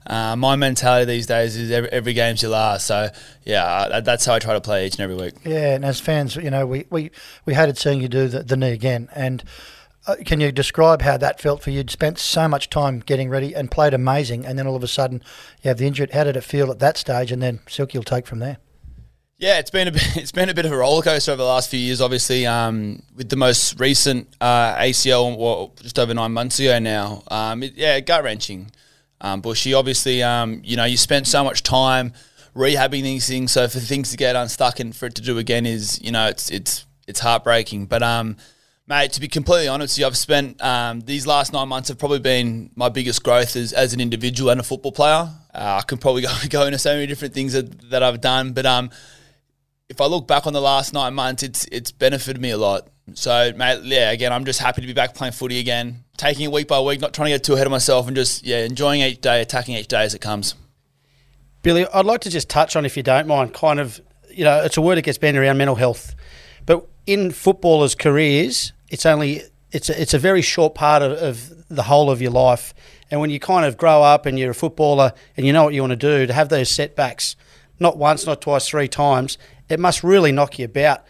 Uh, 0.08 0.36
my 0.36 0.56
mentality 0.56 1.06
these 1.06 1.28
days 1.28 1.56
is 1.56 1.70
every, 1.70 1.90
every 1.92 2.14
game's 2.14 2.42
your 2.42 2.50
last. 2.50 2.88
So, 2.88 3.10
yeah, 3.44 3.88
that, 3.90 4.06
that's 4.06 4.26
how 4.26 4.34
I 4.34 4.40
try 4.40 4.54
to 4.54 4.62
play 4.62 4.88
each 4.88 4.94
and 4.94 5.02
every 5.02 5.16
week. 5.16 5.36
Yeah, 5.46 5.76
and 5.76 5.86
as 5.86 6.00
fans, 6.00 6.36
you 6.36 6.50
know, 6.50 6.66
we, 6.66 6.88
we, 6.90 7.12
we 7.46 7.54
hated 7.54 7.78
seeing 7.78 8.02
you 8.02 8.08
do 8.08 8.28
the, 8.28 8.42
the 8.42 8.58
knee 8.58 8.72
again. 8.72 9.10
And 9.14 9.44
uh, 9.44 9.46
can 10.16 10.40
you 10.40 10.52
describe 10.52 11.02
how 11.02 11.18
that 11.18 11.42
felt 11.42 11.62
for 11.62 11.70
you? 11.70 11.78
You'd 11.78 11.90
spent 11.90 12.20
so 12.20 12.48
much 12.48 12.70
time 12.70 13.00
getting 13.00 13.30
ready 13.30 13.54
and 13.54 13.70
played 13.70 13.94
amazing, 13.94 14.46
and 14.46 14.58
then 14.58 14.68
all 14.68 14.76
of 14.76 14.84
a 14.84 14.88
sudden 14.88 15.24
you 15.62 15.70
have 15.70 15.78
the 15.78 15.88
injury. 15.88 16.08
How 16.12 16.24
did 16.24 16.38
it 16.38 16.44
feel 16.44 16.72
at 16.72 16.80
that 16.80 16.98
stage? 16.98 17.32
And 17.32 17.42
then 17.42 17.60
Silky 17.68 17.98
will 17.98 18.04
take 18.04 18.28
from 18.28 18.40
there. 18.40 18.58
Yeah, 19.40 19.58
it's 19.58 19.72
been 19.72 19.88
a 19.88 19.92
bit, 19.92 20.04
it's 20.18 20.34
been 20.34 20.50
a 20.50 20.54
bit 20.54 20.66
of 20.66 20.72
a 20.72 20.78
roller 20.78 21.02
coaster 21.02 21.32
over 21.32 21.38
the 21.38 21.48
last 21.48 21.70
few 21.70 21.80
years. 21.80 22.02
Obviously, 22.02 22.46
um, 22.46 23.02
with 23.16 23.30
the 23.30 23.38
most 23.38 23.80
recent 23.80 24.28
uh, 24.42 24.76
ACL, 24.76 25.38
well, 25.38 25.74
just 25.82 25.98
over 25.98 26.14
nine 26.14 26.34
months 26.34 26.60
ago 26.60 26.78
now. 26.80 27.24
Um, 27.30 27.64
it, 27.64 27.74
yeah, 27.76 28.00
gut 28.02 28.24
wrenching. 28.24 28.72
Um, 29.22 29.42
Bushy, 29.42 29.74
obviously, 29.74 30.24
um, 30.24 30.62
you 30.64 30.78
know, 30.78 30.86
you 30.86 30.96
spent 30.98 31.28
so 31.28 31.44
much 31.44 31.64
time 31.64 32.14
rehabbing 32.56 33.04
these 33.04 33.28
things, 33.28 33.52
so 33.52 33.68
for 33.68 33.80
things 33.80 34.12
to 34.12 34.18
get 34.18 34.36
unstuck 34.36 34.80
and 34.80 34.96
for 34.96 35.08
it 35.08 35.16
to 35.16 35.22
do 35.22 35.38
again 35.38 35.66
is, 35.66 36.02
you 36.02 36.12
know, 36.12 36.28
it's 36.28 36.50
it's 36.52 36.86
it's 37.08 37.20
heartbreaking. 37.20 37.86
But 37.86 38.04
um, 38.04 38.38
mate, 38.90 39.14
to 39.14 39.22
be 39.22 39.28
completely 39.28 39.68
honest 39.68 39.98
you, 39.98 40.06
I've 40.06 40.18
spent 40.18 40.62
um, 40.62 41.02
these 41.02 41.28
last 41.28 41.54
nine 41.54 41.70
months 41.70 41.88
have 41.90 42.00
probably 42.00 42.20
been 42.20 42.72
my 42.76 42.90
biggest 42.90 43.24
growth 43.24 43.56
as, 43.56 43.72
as 43.72 43.94
an 43.94 44.02
individual 44.02 44.50
and 44.50 44.60
a 44.60 44.64
football 44.64 44.92
player. 44.92 45.30
Uh, 45.54 45.80
I 45.80 45.84
can 45.88 46.00
probably 46.00 46.22
go, 46.24 46.34
go 46.50 46.66
into 46.66 46.80
so 46.80 46.96
many 46.96 47.06
different 47.06 47.34
things 47.34 47.54
that, 47.54 47.90
that 47.92 48.04
I've 48.04 48.20
done, 48.20 48.52
but 48.54 48.66
um, 48.66 48.90
if 49.88 50.02
I 50.02 50.06
look 50.06 50.28
back 50.28 50.46
on 50.48 50.54
the 50.54 50.62
last 50.62 50.94
nine 50.94 51.14
months, 51.14 51.44
it's 51.44 51.66
it's 51.66 51.92
benefited 51.92 52.42
me 52.42 52.52
a 52.52 52.58
lot. 52.58 52.90
So, 53.16 53.52
mate, 53.58 53.82
yeah, 53.84 54.12
again, 54.12 54.32
I'm 54.32 54.46
just 54.46 54.60
happy 54.60 54.82
to 54.82 54.88
be 54.88 54.94
back 54.94 55.16
playing 55.16 55.34
footy 55.34 55.60
again, 55.60 56.04
taking 56.16 56.46
it 56.46 56.52
week 56.52 56.68
by 56.68 56.80
week, 56.80 57.02
not 57.02 57.12
trying 57.12 57.28
to 57.28 57.32
get 57.32 57.44
too 57.44 57.54
ahead 57.54 57.66
of 57.66 57.72
myself, 57.72 58.08
and 58.08 58.16
just 58.16 58.46
yeah, 58.46 58.60
enjoying 58.60 59.02
each 59.02 59.22
day, 59.22 59.42
attacking 59.42 59.76
each 59.76 59.88
day 59.88 60.04
as 60.04 60.14
it 60.14 60.20
comes. 60.22 60.54
Billy, 61.64 61.88
I'd 61.88 62.06
like 62.06 62.22
to 62.22 62.30
just 62.30 62.50
touch 62.50 62.76
on, 62.76 62.86
if 62.86 62.96
you 62.96 63.04
don't 63.04 63.28
mind, 63.28 63.54
kind 63.54 63.80
of, 63.80 64.00
you 64.32 64.44
know, 64.44 64.64
it's 64.64 64.78
a 64.78 64.82
word 64.82 64.96
that 64.96 65.02
gets 65.02 65.18
bandied 65.18 65.42
around 65.42 65.58
mental 65.58 65.76
health, 65.76 66.16
but 66.66 66.88
in 67.08 67.32
footballers' 67.32 67.96
careers, 67.96 68.72
it's 68.90 69.06
only 69.06 69.44
it's 69.72 69.90
a, 69.90 70.02
it's 70.02 70.14
a 70.14 70.20
very 70.20 70.42
short 70.42 70.76
part 70.76 71.02
of, 71.02 71.12
of 71.14 71.68
the 71.70 71.84
whole 71.84 72.10
of 72.10 72.22
your 72.22 72.32
life. 72.32 72.74
And 73.12 73.22
when 73.22 73.30
you 73.30 73.40
kind 73.40 73.66
of 73.66 73.78
grow 73.78 74.02
up 74.02 74.26
and 74.26 74.38
you're 74.38 74.52
a 74.52 74.56
footballer 74.56 75.14
and 75.38 75.46
you 75.46 75.54
know 75.54 75.64
what 75.64 75.74
you 75.74 75.82
want 75.82 75.92
to 75.92 75.96
do, 75.98 76.26
to 76.26 76.34
have 76.34 76.50
those 76.50 76.70
setbacks, 76.70 77.36
not 77.80 77.98
once, 77.98 78.26
not 78.26 78.42
twice, 78.42 78.68
three 78.68 78.88
times, 78.88 79.38
it 79.68 79.80
must 79.80 80.04
really 80.04 80.32
knock 80.32 80.60
you 80.60 80.66
about. 80.66 81.04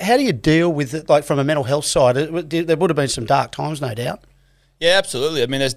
How 0.00 0.16
do 0.16 0.24
you 0.24 0.32
deal 0.32 0.72
with 0.72 0.94
it, 0.94 1.08
like 1.08 1.24
from 1.24 1.38
a 1.38 1.44
mental 1.44 1.64
health 1.64 1.84
side? 1.84 2.16
There 2.16 2.76
would 2.76 2.90
have 2.90 2.96
been 2.96 3.08
some 3.08 3.26
dark 3.26 3.52
times, 3.52 3.80
no 3.80 3.94
doubt. 3.94 4.24
Yeah, 4.80 4.98
absolutely. 4.98 5.42
I 5.42 5.46
mean, 5.46 5.60
there's 5.60 5.74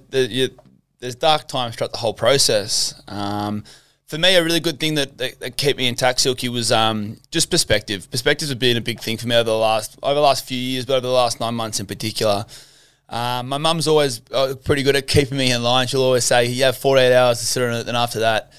there's 1.00 1.16
dark 1.16 1.48
times 1.48 1.76
throughout 1.76 1.92
the 1.92 1.98
whole 1.98 2.14
process. 2.14 3.02
Um, 3.08 3.64
for 4.12 4.18
me, 4.18 4.36
a 4.36 4.44
really 4.44 4.60
good 4.60 4.78
thing 4.78 4.96
that, 4.96 5.18
that, 5.20 5.40
that 5.40 5.56
kept 5.56 5.78
me 5.78 5.88
intact, 5.88 6.20
Silky, 6.20 6.50
was 6.50 6.70
um, 6.70 7.16
just 7.32 7.50
perspective. 7.50 8.12
Perspectives 8.12 8.50
have 8.50 8.60
been 8.60 8.76
a 8.76 8.82
big 8.82 9.00
thing 9.00 9.16
for 9.16 9.26
me 9.26 9.38
over 9.38 9.50
the 9.50 9.56
last 9.56 9.98
over 10.04 10.16
the 10.16 10.20
last 10.20 10.46
few 10.46 10.58
years, 10.58 10.86
but 10.86 10.96
over 10.96 11.08
the 11.08 11.14
last 11.14 11.40
nine 11.40 11.56
months 11.56 11.80
in 11.80 11.86
particular. 11.86 12.46
Um, 13.08 13.48
my 13.48 13.58
mum's 13.58 13.88
always 13.88 14.20
uh, 14.34 14.56
pretty 14.66 14.84
good 14.84 14.98
at 14.98 15.08
keeping 15.08 15.38
me 15.38 15.54
in 15.54 15.64
line. 15.64 15.88
She'll 15.88 16.02
always 16.02 16.26
say, 16.26 16.48
"You 16.48 16.66
have 16.66 16.76
48 16.76 17.16
hours 17.16 17.40
to 17.40 17.46
sit 17.46 17.64
on 17.64 17.74
it, 17.74 17.86
then 17.86 17.96
after 17.96 18.20
that, 18.20 18.52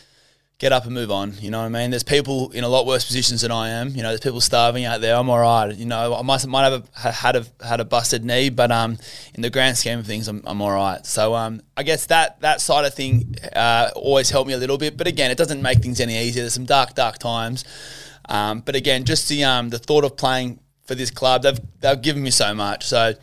get 0.63 0.73
up 0.73 0.85
and 0.85 0.95
move 0.95 1.11
on." 1.11 1.35
You 1.41 1.51
know 1.51 1.59
what 1.59 1.67
I 1.67 1.69
mean? 1.69 1.91
There's 1.91 2.05
people 2.05 2.51
in 2.53 2.65
a 2.65 2.69
lot 2.69 2.87
worse 2.87 3.05
positions 3.05 3.43
than 3.43 3.51
I 3.51 3.69
am. 3.69 3.89
You 3.91 4.03
know, 4.03 4.09
there's 4.09 4.21
people 4.21 4.41
starving 4.41 4.85
out 4.85 5.01
there. 5.01 5.17
I'm 5.17 5.29
all 5.29 5.41
right. 5.41 5.75
You 5.75 5.85
know, 5.85 6.15
I 6.15 6.23
might 6.23 6.47
might 6.47 6.71
have 6.71 6.89
a, 7.05 7.13
had 7.13 7.37
a 7.37 7.45
had 7.63 7.81
a 7.81 7.85
busted 7.85 8.25
knee, 8.25 8.49
but 8.49 8.71
um, 8.71 8.97
in 9.35 9.43
the 9.43 9.51
grand 9.51 9.77
scheme 9.77 9.99
of 9.99 10.07
things, 10.07 10.29
I'm, 10.29 10.43
I'm 10.47 10.63
all 10.63 10.73
right. 10.73 11.05
So 11.05 11.35
um, 11.35 11.61
I 11.77 11.83
guess 11.83 12.07
that 12.07 12.41
that 12.41 12.61
side 12.61 12.85
of 12.85 12.95
thing 12.95 13.35
uh, 13.55 13.91
always 13.97 14.31
helped 14.31 14.49
me 14.49 14.55
a 14.55 14.59
little 14.59 14.79
bit. 14.79 14.97
But 14.97 15.07
again, 15.07 15.31
it 15.31 15.37
doesn't 15.37 15.61
make 15.61 15.81
things 15.81 16.01
any 16.01 16.17
easier. 16.17 16.45
There's 16.45 16.55
some 16.55 16.65
dark 16.65 16.95
dark 16.95 17.19
times. 17.19 17.65
Um, 18.29 18.61
but 18.61 18.77
again, 18.77 19.05
just 19.05 19.29
the 19.29 19.45
um, 19.45 19.69
the 19.69 19.79
thought 19.79 20.05
of 20.05 20.17
playing 20.17 20.61
for 20.85 20.95
this 20.95 21.11
club, 21.11 21.43
they've 21.43 21.61
they've 21.81 22.01
given 22.01 22.23
me 22.23 22.31
so 22.31 22.55
much. 22.55 22.87
So 22.87 23.15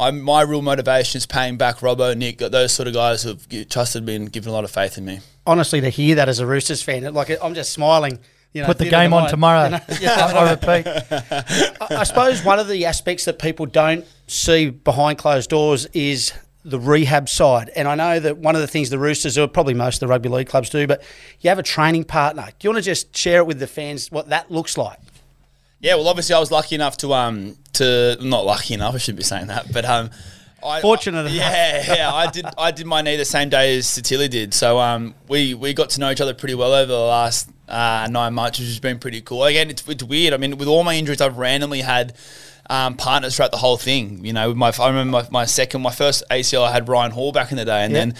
my 0.00 0.10
my 0.10 0.40
real 0.42 0.62
motivation 0.62 1.18
is 1.18 1.26
paying 1.26 1.56
back 1.58 1.76
Robbo, 1.78 2.16
Nick, 2.16 2.38
those 2.38 2.72
sort 2.72 2.88
of 2.88 2.94
guys 2.94 3.22
who've 3.22 3.68
trusted 3.68 4.04
me 4.04 4.16
and 4.16 4.32
given 4.32 4.48
a 4.50 4.52
lot 4.52 4.64
of 4.64 4.70
faith 4.70 4.96
in 4.98 5.04
me. 5.04 5.20
Honestly, 5.46 5.80
to 5.80 5.90
hear 5.90 6.14
that 6.16 6.28
as 6.28 6.38
a 6.40 6.46
Roosters 6.46 6.82
fan, 6.82 7.04
it- 7.04 7.12
like 7.14 7.30
I'm 7.42 7.54
just 7.54 7.72
smiling. 7.72 8.18
You 8.52 8.62
know, 8.62 8.66
Put 8.66 8.78
the 8.78 8.90
game 8.90 9.12
on 9.12 9.28
tomorrow. 9.30 9.64
you 9.66 9.70
know? 9.70 9.80
Yeah, 10.00 10.26
I, 10.26 10.32
I 10.38 10.50
repeat. 10.50 10.86
I 11.80 11.96
I 12.00 12.02
suppose 12.02 12.42
one 12.44 12.58
of 12.58 12.66
the 12.66 12.84
aspects 12.86 13.24
that 13.26 13.38
people 13.38 13.64
don't 13.66 14.04
see 14.26 14.70
behind 14.70 15.18
closed 15.18 15.50
doors 15.50 15.86
is 15.92 16.32
the 16.64 16.80
rehab 16.80 17.28
side. 17.28 17.70
And 17.76 17.86
I 17.86 17.94
know 17.94 18.18
that 18.18 18.38
one 18.38 18.56
of 18.56 18.60
the 18.60 18.66
things 18.66 18.90
the 18.90 18.98
Roosters, 18.98 19.38
or 19.38 19.46
probably 19.46 19.74
most 19.74 19.96
of 19.96 20.00
the 20.00 20.06
rugby 20.08 20.28
league 20.28 20.48
clubs 20.48 20.68
do, 20.68 20.88
but 20.88 21.00
you 21.40 21.48
have 21.48 21.60
a 21.60 21.62
training 21.62 22.04
partner. 22.04 22.48
Do 22.58 22.66
you 22.66 22.70
want 22.70 22.82
to 22.82 22.90
just 22.90 23.16
share 23.16 23.38
it 23.38 23.46
with 23.46 23.60
the 23.60 23.68
fans 23.68 24.10
what 24.10 24.30
that 24.30 24.50
looks 24.50 24.76
like? 24.76 24.98
Yeah, 25.78 25.94
well, 25.94 26.08
obviously, 26.08 26.34
I 26.34 26.40
was 26.40 26.50
lucky 26.50 26.74
enough 26.74 26.96
to 26.98 27.14
um 27.14 27.56
to 27.80 28.16
not 28.20 28.46
lucky 28.46 28.74
enough. 28.74 28.94
I 28.94 28.98
shouldn't 28.98 29.18
be 29.18 29.24
saying 29.24 29.48
that, 29.48 29.72
but 29.72 29.84
um, 29.84 30.10
I, 30.62 30.80
Fortunate 30.80 31.20
enough. 31.20 31.32
Yeah, 31.32 31.94
yeah. 31.94 32.12
I 32.12 32.30
did 32.30 32.46
I 32.58 32.70
did 32.70 32.86
my 32.86 33.02
knee 33.02 33.16
the 33.16 33.24
same 33.24 33.48
day 33.48 33.78
as 33.78 33.86
Sitili 33.86 34.28
did, 34.28 34.52
so 34.52 34.78
um 34.78 35.14
we 35.28 35.54
we 35.54 35.72
got 35.72 35.90
to 35.90 36.00
know 36.00 36.10
each 36.10 36.20
other 36.20 36.34
pretty 36.34 36.54
well 36.54 36.72
over 36.72 36.90
the 36.90 36.98
last 36.98 37.48
uh, 37.68 38.08
nine 38.10 38.34
months, 38.34 38.58
which 38.58 38.68
has 38.68 38.80
been 38.80 38.98
pretty 38.98 39.20
cool. 39.20 39.44
Again, 39.44 39.70
it's 39.70 39.86
it's 39.88 40.02
weird. 40.02 40.34
I 40.34 40.36
mean, 40.36 40.58
with 40.58 40.68
all 40.68 40.84
my 40.84 40.94
injuries, 40.94 41.20
I've 41.20 41.38
randomly 41.38 41.80
had. 41.80 42.14
Um, 42.68 42.96
partners 42.96 43.34
throughout 43.34 43.50
the 43.50 43.56
whole 43.56 43.76
thing, 43.76 44.24
you 44.24 44.32
know. 44.32 44.54
My 44.54 44.72
I 44.78 44.86
remember 44.86 45.10
my, 45.10 45.26
my 45.28 45.44
second, 45.44 45.82
my 45.82 45.90
first 45.90 46.22
ACL, 46.30 46.62
I 46.62 46.70
had 46.70 46.88
Ryan 46.88 47.10
Hall 47.10 47.32
back 47.32 47.50
in 47.50 47.56
the 47.56 47.64
day, 47.64 47.84
and 47.84 47.92
then, 47.92 48.14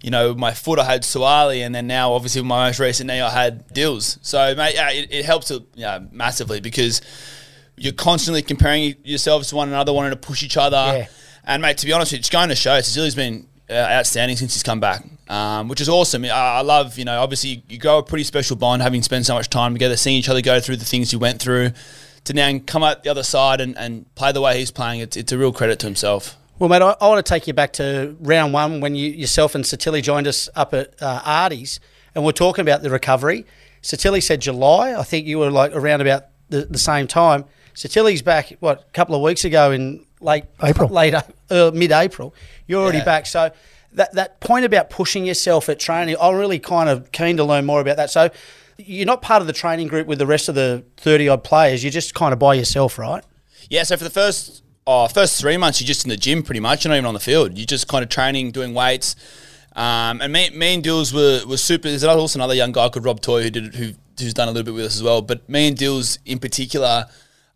you 0.00 0.12
know, 0.12 0.32
my 0.32 0.54
foot 0.54 0.78
I 0.78 0.84
had 0.84 1.02
Suaalii, 1.02 1.66
and 1.66 1.74
then 1.74 1.88
now 1.88 2.12
obviously 2.12 2.40
with 2.40 2.46
my 2.46 2.68
most 2.68 2.78
recent 2.78 3.08
knee 3.08 3.20
I 3.20 3.30
had 3.30 3.66
Dills. 3.74 4.20
So 4.22 4.54
mate, 4.54 4.76
yeah, 4.76 4.92
it, 4.92 5.08
it 5.10 5.24
helps 5.24 5.50
it, 5.50 5.64
yeah, 5.74 5.98
massively 6.12 6.60
because 6.60 7.00
you're 7.76 7.92
constantly 7.92 8.42
comparing 8.42 8.94
yourselves 9.04 9.48
to 9.48 9.56
one 9.56 9.68
another, 9.68 9.92
wanting 9.92 10.12
to 10.12 10.16
push 10.16 10.42
each 10.42 10.56
other. 10.56 10.76
Yeah. 10.76 11.06
And 11.44 11.62
mate, 11.62 11.78
to 11.78 11.86
be 11.86 11.92
honest, 11.92 12.12
it's 12.12 12.30
going 12.30 12.48
to 12.48 12.56
show. 12.56 12.78
Sitili's 12.78 13.14
been 13.14 13.46
uh, 13.70 13.74
outstanding 13.74 14.36
since 14.36 14.54
he's 14.54 14.62
come 14.62 14.80
back, 14.80 15.04
um, 15.28 15.68
which 15.68 15.80
is 15.80 15.88
awesome. 15.88 16.24
I, 16.24 16.28
I 16.28 16.60
love, 16.62 16.98
you 16.98 17.04
know, 17.04 17.20
obviously 17.20 17.50
you, 17.50 17.62
you 17.68 17.78
grow 17.78 17.98
a 17.98 18.02
pretty 18.02 18.24
special 18.24 18.56
bond 18.56 18.82
having 18.82 19.02
spent 19.02 19.26
so 19.26 19.34
much 19.34 19.50
time 19.50 19.72
together, 19.72 19.96
seeing 19.96 20.16
each 20.16 20.28
other 20.28 20.40
go 20.40 20.58
through 20.60 20.76
the 20.76 20.84
things 20.84 21.12
you 21.12 21.18
went 21.18 21.40
through, 21.40 21.72
to 22.24 22.32
now 22.32 22.58
come 22.66 22.82
out 22.82 23.04
the 23.04 23.10
other 23.10 23.22
side 23.22 23.60
and, 23.60 23.76
and 23.78 24.12
play 24.14 24.32
the 24.32 24.40
way 24.40 24.58
he's 24.58 24.70
playing. 24.70 25.00
It's, 25.00 25.16
it's 25.16 25.30
a 25.32 25.38
real 25.38 25.52
credit 25.52 25.78
to 25.80 25.86
himself. 25.86 26.36
Well, 26.58 26.70
mate, 26.70 26.82
I, 26.82 26.96
I 27.00 27.08
want 27.08 27.24
to 27.24 27.28
take 27.28 27.46
you 27.46 27.52
back 27.52 27.74
to 27.74 28.16
round 28.20 28.52
one 28.52 28.80
when 28.80 28.94
you 28.94 29.10
yourself 29.10 29.54
and 29.54 29.62
Sitili 29.62 30.02
joined 30.02 30.26
us 30.26 30.48
up 30.56 30.72
at 30.74 30.94
uh, 31.02 31.20
Artie's, 31.24 31.78
and 32.14 32.24
we're 32.24 32.32
talking 32.32 32.62
about 32.62 32.82
the 32.82 32.90
recovery. 32.90 33.44
Sitili 33.82 34.22
said 34.22 34.40
July. 34.40 34.94
I 34.94 35.02
think 35.02 35.26
you 35.26 35.38
were 35.38 35.50
like 35.50 35.72
around 35.76 36.00
about 36.00 36.24
the, 36.48 36.62
the 36.64 36.78
same 36.78 37.06
time. 37.06 37.44
Sitili's 37.76 38.22
back, 38.22 38.52
what, 38.60 38.80
a 38.88 38.92
couple 38.92 39.14
of 39.14 39.20
weeks 39.22 39.44
ago 39.44 39.70
in 39.70 40.04
late 40.20 40.44
April. 40.62 40.88
late 40.88 41.14
uh, 41.50 41.70
mid-April. 41.74 42.34
You're 42.66 42.82
already 42.82 42.98
Yeah. 42.98 43.04
back, 43.04 43.26
so 43.26 43.50
that 43.92 44.12
that 44.14 44.40
point 44.40 44.64
about 44.64 44.90
pushing 44.90 45.24
yourself 45.26 45.68
at 45.68 45.78
training, 45.78 46.16
I'm 46.20 46.34
really 46.34 46.58
kind 46.58 46.88
of 46.88 47.12
keen 47.12 47.36
to 47.36 47.44
learn 47.44 47.64
more 47.66 47.80
about 47.80 47.96
that. 47.98 48.10
So 48.10 48.30
you're 48.78 49.06
not 49.06 49.22
part 49.22 49.40
of 49.40 49.46
the 49.46 49.52
training 49.52 49.88
group 49.88 50.06
with 50.06 50.18
the 50.18 50.26
rest 50.26 50.48
of 50.48 50.54
the 50.54 50.84
30 50.98 51.28
odd 51.28 51.44
players. 51.44 51.82
You're 51.84 51.90
just 51.92 52.14
kind 52.14 52.32
of 52.32 52.38
by 52.38 52.54
yourself, 52.54 52.98
right? 52.98 53.22
Yeah, 53.70 53.82
so 53.84 53.96
for 53.96 54.04
the 54.04 54.10
first 54.10 54.62
oh, 54.86 55.06
first 55.08 55.40
three 55.40 55.56
months, 55.56 55.80
you're 55.80 55.86
just 55.86 56.04
in 56.04 56.10
the 56.10 56.16
gym 56.16 56.42
pretty 56.42 56.60
much. 56.60 56.84
You're 56.84 56.90
not 56.90 56.96
even 56.96 57.06
on 57.06 57.14
the 57.14 57.20
field. 57.20 57.56
You're 57.58 57.66
just 57.66 57.88
kind 57.88 58.02
of 58.02 58.08
training, 58.08 58.52
doing 58.52 58.74
weights. 58.74 59.16
Um, 59.74 60.20
and 60.22 60.32
me, 60.32 60.48
me 60.50 60.74
and 60.74 60.82
Dills 60.82 61.12
were, 61.12 61.42
were 61.46 61.56
super. 61.58 61.88
There's 61.88 62.02
also 62.04 62.38
another 62.38 62.54
young 62.54 62.72
guy 62.72 62.88
called 62.88 63.04
Rob 63.04 63.20
Toia 63.20 63.42
who 63.44 63.50
did 63.50 63.74
who, 63.74 63.92
who's 64.18 64.32
done 64.32 64.48
a 64.48 64.50
little 64.50 64.64
bit 64.64 64.74
with 64.74 64.86
us 64.86 64.96
as 64.96 65.02
well. 65.02 65.20
But 65.20 65.46
me 65.48 65.68
and 65.68 65.76
Dills 65.76 66.18
in 66.24 66.38
particular, 66.38 67.06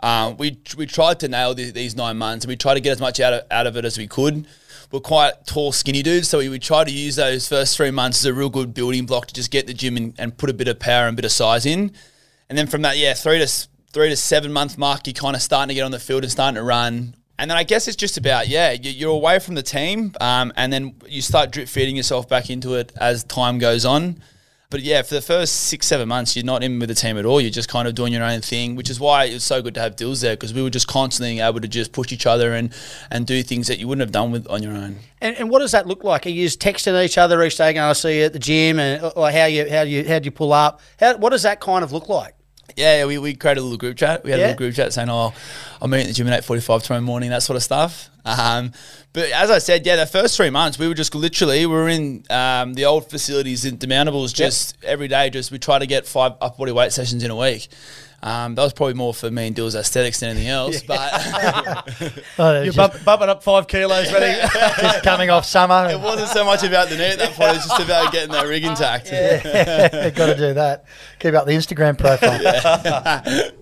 um, 0.02 0.36
we 0.36 0.58
we 0.76 0.86
tried 0.86 1.20
to 1.20 1.28
nail 1.28 1.54
the, 1.54 1.70
these 1.70 1.94
nine 1.96 2.16
months 2.18 2.44
and 2.44 2.48
we 2.50 2.56
tried 2.56 2.74
to 2.74 2.80
get 2.80 2.92
as 2.92 3.00
much 3.00 3.20
out 3.20 3.32
of, 3.32 3.42
out 3.50 3.66
of 3.66 3.76
it 3.76 3.84
as 3.84 3.98
we 3.98 4.06
could. 4.06 4.46
We're 4.92 5.00
quite 5.00 5.46
tall, 5.46 5.70
skinny 5.70 6.02
dudes, 6.02 6.28
so 6.28 6.38
we 6.38 6.48
would 6.48 6.62
try 6.62 6.82
to 6.82 6.90
use 6.90 7.14
those 7.16 7.46
first 7.46 7.76
three 7.76 7.92
months 7.92 8.18
as 8.20 8.24
a 8.24 8.34
real 8.34 8.50
good 8.50 8.74
building 8.74 9.06
block 9.06 9.26
to 9.28 9.34
just 9.34 9.50
get 9.52 9.66
the 9.68 9.74
gym 9.74 9.96
and, 9.96 10.14
and 10.18 10.36
put 10.36 10.50
a 10.50 10.52
bit 10.54 10.66
of 10.66 10.80
power 10.80 11.06
and 11.06 11.14
a 11.14 11.16
bit 11.16 11.24
of 11.24 11.30
size 11.32 11.64
in. 11.64 11.92
And 12.48 12.58
then 12.58 12.66
from 12.66 12.82
that, 12.82 12.98
yeah, 12.98 13.14
three 13.14 13.38
to 13.38 13.46
three 13.92 14.08
to 14.08 14.16
seven 14.16 14.52
month 14.52 14.76
mark, 14.78 15.06
you're 15.06 15.14
kind 15.14 15.36
of 15.36 15.42
starting 15.42 15.68
to 15.68 15.74
get 15.74 15.82
on 15.84 15.92
the 15.92 16.00
field 16.00 16.24
and 16.24 16.32
starting 16.32 16.56
to 16.56 16.62
run. 16.62 17.14
And 17.38 17.50
then 17.50 17.56
I 17.56 17.62
guess 17.62 17.86
it's 17.88 17.96
just 17.96 18.16
about 18.18 18.48
yeah, 18.48 18.72
you- 18.72 18.90
you're 18.90 19.12
away 19.12 19.38
from 19.38 19.54
the 19.54 19.62
team, 19.62 20.12
um, 20.20 20.52
and 20.56 20.72
then 20.72 20.94
you 21.08 21.22
start 21.22 21.52
drip 21.52 21.68
feeding 21.68 21.96
yourself 21.96 22.28
back 22.28 22.50
into 22.50 22.74
it 22.74 22.92
as 22.96 23.22
time 23.24 23.58
goes 23.58 23.84
on. 23.84 24.20
But 24.70 24.82
yeah, 24.82 25.02
for 25.02 25.14
the 25.14 25.20
first 25.20 25.52
six 25.62 25.88
seven 25.88 26.06
months, 26.06 26.36
you're 26.36 26.44
not 26.44 26.62
in 26.62 26.78
with 26.78 26.88
the 26.88 26.94
team 26.94 27.18
at 27.18 27.26
all. 27.26 27.40
You're 27.40 27.50
just 27.50 27.68
kind 27.68 27.88
of 27.88 27.96
doing 27.96 28.12
your 28.12 28.22
own 28.22 28.40
thing, 28.40 28.76
which 28.76 28.88
is 28.88 29.00
why 29.00 29.24
it's 29.24 29.44
so 29.44 29.60
good 29.60 29.74
to 29.74 29.80
have 29.80 29.96
Dills 29.96 30.20
there 30.20 30.36
because 30.36 30.54
we 30.54 30.62
were 30.62 30.70
just 30.70 30.86
constantly 30.86 31.40
able 31.40 31.60
to 31.60 31.66
just 31.66 31.90
push 31.90 32.12
each 32.12 32.24
other 32.24 32.54
and 32.54 32.72
and 33.10 33.26
do 33.26 33.42
things 33.42 33.66
that 33.66 33.80
you 33.80 33.88
wouldn't 33.88 34.02
have 34.02 34.12
done 34.12 34.30
with 34.30 34.46
on 34.46 34.62
your 34.62 34.72
own. 34.72 35.00
And, 35.20 35.36
and 35.36 35.50
what 35.50 35.58
does 35.58 35.72
that 35.72 35.88
look 35.88 36.04
like? 36.04 36.24
Are 36.24 36.30
you 36.30 36.46
just 36.46 36.60
texting 36.60 37.04
each 37.04 37.18
other 37.18 37.42
each 37.42 37.56
day, 37.56 37.72
going, 37.72 37.84
"I 37.84 37.92
see 37.94 38.20
you 38.20 38.26
at 38.26 38.32
the 38.32 38.38
gym," 38.38 38.78
and 38.78 39.02
uh, 39.02 39.12
or 39.16 39.32
how 39.32 39.46
you 39.46 39.68
how 39.68 39.82
you 39.82 40.06
how 40.06 40.20
do 40.20 40.26
you 40.26 40.30
pull 40.30 40.52
up? 40.52 40.80
How, 41.00 41.16
what 41.16 41.30
does 41.30 41.42
that 41.42 41.60
kind 41.60 41.82
of 41.82 41.90
look 41.90 42.08
like? 42.08 42.36
Yeah, 42.76 42.98
yeah, 42.98 43.04
we, 43.06 43.18
we 43.18 43.34
created 43.34 43.60
a 43.60 43.62
little 43.62 43.78
group 43.78 43.96
chat. 43.96 44.24
We 44.24 44.30
had 44.30 44.38
Yeah. 44.40 44.46
a 44.46 44.48
little 44.48 44.58
group 44.58 44.74
chat 44.74 44.92
saying, 44.92 45.08
"Oh, 45.10 45.32
I'll 45.80 45.88
meet 45.88 46.00
at 46.02 46.06
the 46.08 46.12
gym 46.12 46.26
at 46.28 46.38
eight 46.38 46.44
forty-five 46.44 46.82
tomorrow 46.82 47.02
morning," 47.02 47.30
that 47.30 47.42
sort 47.42 47.56
of 47.56 47.62
stuff. 47.62 48.10
Um, 48.24 48.72
but 49.12 49.30
as 49.30 49.50
I 49.50 49.58
said, 49.58 49.86
yeah, 49.86 49.96
the 49.96 50.06
first 50.06 50.36
three 50.36 50.50
months 50.50 50.78
we 50.78 50.86
were 50.86 50.94
just 50.94 51.14
literally 51.14 51.64
we 51.66 51.74
were 51.74 51.88
in 51.88 52.24
um, 52.30 52.74
the 52.74 52.84
old 52.84 53.08
facilities 53.10 53.64
in 53.64 53.78
Demountables 53.78 54.34
just 54.34 54.76
every 54.84 55.08
day. 55.08 55.30
Just 55.30 55.50
we 55.50 55.58
try 55.58 55.78
to 55.78 55.86
get 55.86 56.06
five 56.06 56.32
upper 56.40 56.58
body 56.58 56.72
weight 56.72 56.92
sessions 56.92 57.24
in 57.24 57.30
a 57.30 57.36
week. 57.36 57.68
Um, 58.22 58.54
that 58.54 58.62
was 58.62 58.74
probably 58.74 58.92
more 58.94 59.14
for 59.14 59.30
me 59.30 59.46
and 59.46 59.56
Dill's 59.56 59.74
aesthetics 59.74 60.20
than 60.20 60.30
anything 60.30 60.48
else. 60.48 60.82
But 60.82 61.10
Oh, 62.38 62.52
You're 62.56 62.64
just, 62.66 62.76
bump, 62.76 63.02
bumping 63.02 63.28
up 63.30 63.42
five 63.42 63.66
kilos, 63.66 64.12
ready? 64.12 64.38
just 64.80 65.02
coming 65.02 65.30
off 65.30 65.46
summer. 65.46 65.88
it 65.90 65.98
wasn't 65.98 66.28
so 66.28 66.44
much 66.44 66.62
about 66.62 66.90
the 66.90 66.96
knee 66.96 67.04
at 67.12 67.18
that 67.18 67.32
point; 67.32 67.52
it 67.52 67.56
was 67.56 67.66
just 67.66 67.80
about 67.80 68.12
getting 68.12 68.32
that 68.32 68.46
rig 68.46 68.62
intact. 68.64 69.10
Yeah, 69.10 70.10
Got 70.10 70.26
to 70.26 70.36
do 70.36 70.52
that. 70.54 70.84
Keep 71.18 71.32
up 71.34 71.46
the 71.46 71.52
Instagram 71.52 71.96
profile. 71.98 72.40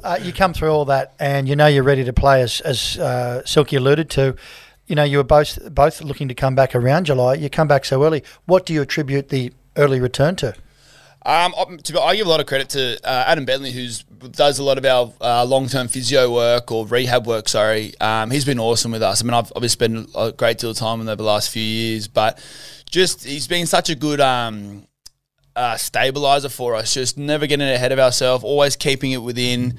uh, 0.03 0.19
you 0.21 0.33
come 0.33 0.53
through 0.53 0.71
all 0.71 0.87
that, 0.87 1.15
and 1.21 1.49
you 1.49 1.55
know 1.55 1.67
you're 1.69 1.85
ready 1.85 2.03
to 2.05 2.13
play, 2.13 2.43
as, 2.43 2.61
as 2.63 2.99
uh, 2.99 3.45
Silky 3.45 3.77
alluded 3.77 4.11
to. 4.11 4.35
You 4.89 4.95
know 4.97 5.05
you 5.05 5.19
were 5.19 5.25
both 5.25 5.73
both 5.73 6.03
looking 6.03 6.29
to 6.29 6.35
come 6.35 6.55
back 6.55 6.75
around 6.75 7.05
July. 7.05 7.35
You 7.35 7.49
come 7.51 7.69
back 7.69 7.85
so 7.85 8.03
early. 8.03 8.25
What 8.47 8.67
do 8.67 8.73
you 8.75 8.83
attribute 8.83 9.29
the 9.29 9.53
early 9.77 10.01
return 10.01 10.35
to? 10.37 10.55
Um, 11.29 11.55
I- 11.59 11.77
to 11.77 11.93
give 11.93 12.27
a 12.27 12.31
lot 12.31 12.41
of 12.41 12.47
credit 12.47 12.71
to 12.71 12.99
uh, 13.05 13.25
Adam 13.27 13.45
Bentley, 13.45 13.71
who 13.71 13.87
does 14.31 14.59
a 14.59 14.65
lot 14.65 14.79
of 14.79 14.85
our 14.87 15.13
uh, 15.21 15.45
long-term 15.45 15.89
physio 15.89 16.33
work 16.33 16.73
or 16.73 16.87
rehab 16.87 17.27
work. 17.27 17.51
Sorry, 17.51 17.93
um, 18.01 18.31
he's 18.31 18.47
been 18.47 18.59
awesome 18.59 18.93
with 18.93 19.03
us. 19.03 19.23
I 19.23 19.27
mean, 19.27 19.35
I've, 19.35 19.53
I've 19.55 19.71
spent 19.71 20.09
a 20.15 20.33
great 20.33 20.57
deal 20.57 20.71
of 20.71 20.79
time 20.79 21.01
with 21.01 21.07
him 21.07 21.11
over 21.13 21.17
the 21.17 21.25
last 21.25 21.51
few 21.51 21.63
years, 21.63 22.09
but 22.09 22.43
just 22.91 23.27
he's 23.27 23.47
been 23.47 23.67
such 23.67 23.91
a 23.91 23.95
good 23.95 24.23
um, 24.23 24.87
uh, 25.55 25.77
stabilizer 25.77 26.49
for 26.49 26.75
us. 26.75 26.95
Just 26.95 27.19
never 27.19 27.47
getting 27.47 27.69
ahead 27.69 27.93
of 27.93 27.99
ourselves, 27.99 28.43
always 28.43 28.75
keeping 28.75 29.13
it 29.13 29.19
within. 29.19 29.79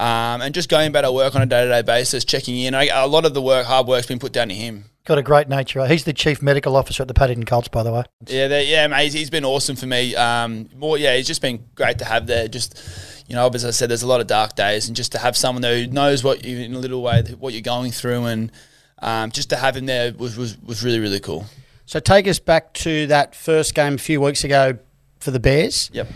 Um, 0.00 0.40
and 0.40 0.52
just 0.52 0.68
going 0.70 0.88
about 0.88 1.04
our 1.04 1.12
work 1.12 1.36
on 1.36 1.42
a 1.42 1.46
day-to-day 1.46 1.82
basis, 1.82 2.24
checking 2.24 2.58
in. 2.58 2.74
I, 2.74 2.86
a 2.86 3.06
lot 3.06 3.26
of 3.26 3.34
the 3.34 3.42
work, 3.42 3.66
hard 3.66 3.86
work's 3.86 4.06
been 4.06 4.18
put 4.18 4.32
down 4.32 4.48
to 4.48 4.54
him. 4.54 4.86
Got 5.10 5.18
a 5.18 5.22
great 5.22 5.48
nature. 5.48 5.84
He's 5.88 6.04
the 6.04 6.12
chief 6.12 6.40
medical 6.40 6.76
officer 6.76 7.02
at 7.02 7.08
the 7.08 7.14
Paddington 7.14 7.44
Colts, 7.44 7.66
by 7.66 7.82
the 7.82 7.90
way. 7.90 8.04
Yeah, 8.28 8.46
they, 8.46 8.68
yeah, 8.68 8.86
mate. 8.86 9.02
He's, 9.06 9.12
he's 9.12 9.28
been 9.28 9.44
awesome 9.44 9.74
for 9.74 9.86
me. 9.86 10.14
Um, 10.14 10.68
more, 10.76 10.98
yeah, 10.98 11.16
he's 11.16 11.26
just 11.26 11.42
been 11.42 11.64
great 11.74 11.98
to 11.98 12.04
have 12.04 12.28
there. 12.28 12.46
Just, 12.46 13.24
you 13.26 13.34
know, 13.34 13.48
as 13.48 13.64
I 13.64 13.70
said, 13.70 13.90
there's 13.90 14.04
a 14.04 14.06
lot 14.06 14.20
of 14.20 14.28
dark 14.28 14.54
days, 14.54 14.86
and 14.86 14.94
just 14.94 15.10
to 15.10 15.18
have 15.18 15.36
someone 15.36 15.64
who 15.64 15.88
knows 15.88 16.22
what 16.22 16.44
you, 16.44 16.58
in 16.58 16.74
a 16.74 16.78
little 16.78 17.02
way, 17.02 17.24
what 17.40 17.52
you're 17.52 17.60
going 17.60 17.90
through, 17.90 18.26
and 18.26 18.52
um, 19.00 19.32
just 19.32 19.50
to 19.50 19.56
have 19.56 19.76
him 19.76 19.86
there 19.86 20.12
was, 20.12 20.36
was, 20.36 20.56
was 20.60 20.84
really, 20.84 21.00
really 21.00 21.18
cool. 21.18 21.44
so 21.86 21.98
take 21.98 22.28
us 22.28 22.38
back 22.38 22.72
to 22.74 23.08
that 23.08 23.34
first 23.34 23.74
game 23.74 23.94
a 23.94 23.98
few 23.98 24.20
weeks 24.20 24.44
ago 24.44 24.78
for 25.18 25.32
the 25.32 25.40
Bears. 25.40 25.90
Yep. 25.92 26.06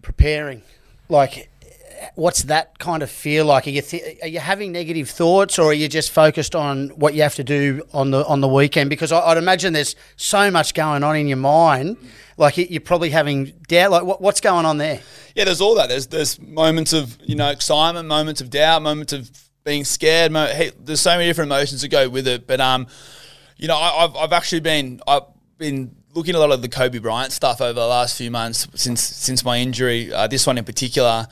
Preparing, 0.00 0.62
like, 1.10 1.50
what's 2.14 2.44
that 2.44 2.78
kind 2.78 3.02
of 3.02 3.10
feel 3.10 3.44
like? 3.46 3.66
Are 3.66 3.70
you 3.70 3.82
th- 3.82 4.18
are 4.22 4.28
you 4.28 4.38
having 4.40 4.72
negative 4.72 5.08
thoughts, 5.10 5.58
or 5.58 5.70
are 5.70 5.74
you 5.74 5.88
just 5.88 6.10
focused 6.10 6.54
on 6.54 6.88
what 6.90 7.14
you 7.14 7.22
have 7.22 7.34
to 7.36 7.44
do 7.44 7.82
on 7.92 8.10
the 8.10 8.24
on 8.26 8.40
the 8.40 8.48
weekend? 8.48 8.90
Because 8.90 9.12
I, 9.12 9.20
I'd 9.20 9.38
imagine 9.38 9.72
there's 9.72 9.96
so 10.16 10.50
much 10.50 10.74
going 10.74 11.02
on 11.04 11.16
in 11.16 11.28
your 11.28 11.36
mind. 11.38 11.96
Like 12.36 12.56
you- 12.56 12.66
you're 12.70 12.80
probably 12.80 13.10
having 13.10 13.52
doubt. 13.68 13.90
Like 13.90 14.04
what, 14.04 14.20
what's 14.20 14.40
going 14.40 14.64
on 14.66 14.78
there? 14.78 15.00
Yeah, 15.34 15.44
there's 15.44 15.60
all 15.60 15.74
that. 15.76 15.88
There's 15.88 16.06
there's 16.08 16.40
moments 16.40 16.92
of 16.92 17.16
you 17.22 17.34
know 17.36 17.50
excitement, 17.50 18.08
moments 18.08 18.40
of 18.40 18.50
doubt, 18.50 18.82
moments 18.82 19.12
of 19.12 19.30
being 19.64 19.84
scared. 19.84 20.32
Mo- 20.32 20.46
hey, 20.46 20.72
there's 20.78 21.00
so 21.00 21.10
many 21.12 21.26
different 21.26 21.50
emotions 21.50 21.82
that 21.82 21.88
go 21.88 22.08
with 22.08 22.26
it. 22.26 22.46
But 22.46 22.60
um, 22.60 22.86
you 23.56 23.68
know, 23.68 23.76
I, 23.76 24.04
I've 24.04 24.16
I've 24.16 24.32
actually 24.32 24.60
been 24.60 25.00
I've 25.06 25.22
been 25.58 25.94
looking 26.14 26.34
at 26.34 26.38
a 26.38 26.40
lot 26.40 26.50
of 26.52 26.60
the 26.60 26.68
Kobe 26.68 26.98
Bryant 26.98 27.32
stuff 27.32 27.60
over 27.62 27.72
the 27.78 27.86
last 27.86 28.18
few 28.18 28.30
months 28.30 28.66
since 28.74 29.02
since 29.02 29.44
my 29.44 29.58
injury. 29.58 30.12
Uh, 30.12 30.26
this 30.26 30.46
one 30.46 30.58
in 30.58 30.64
particular, 30.64 31.26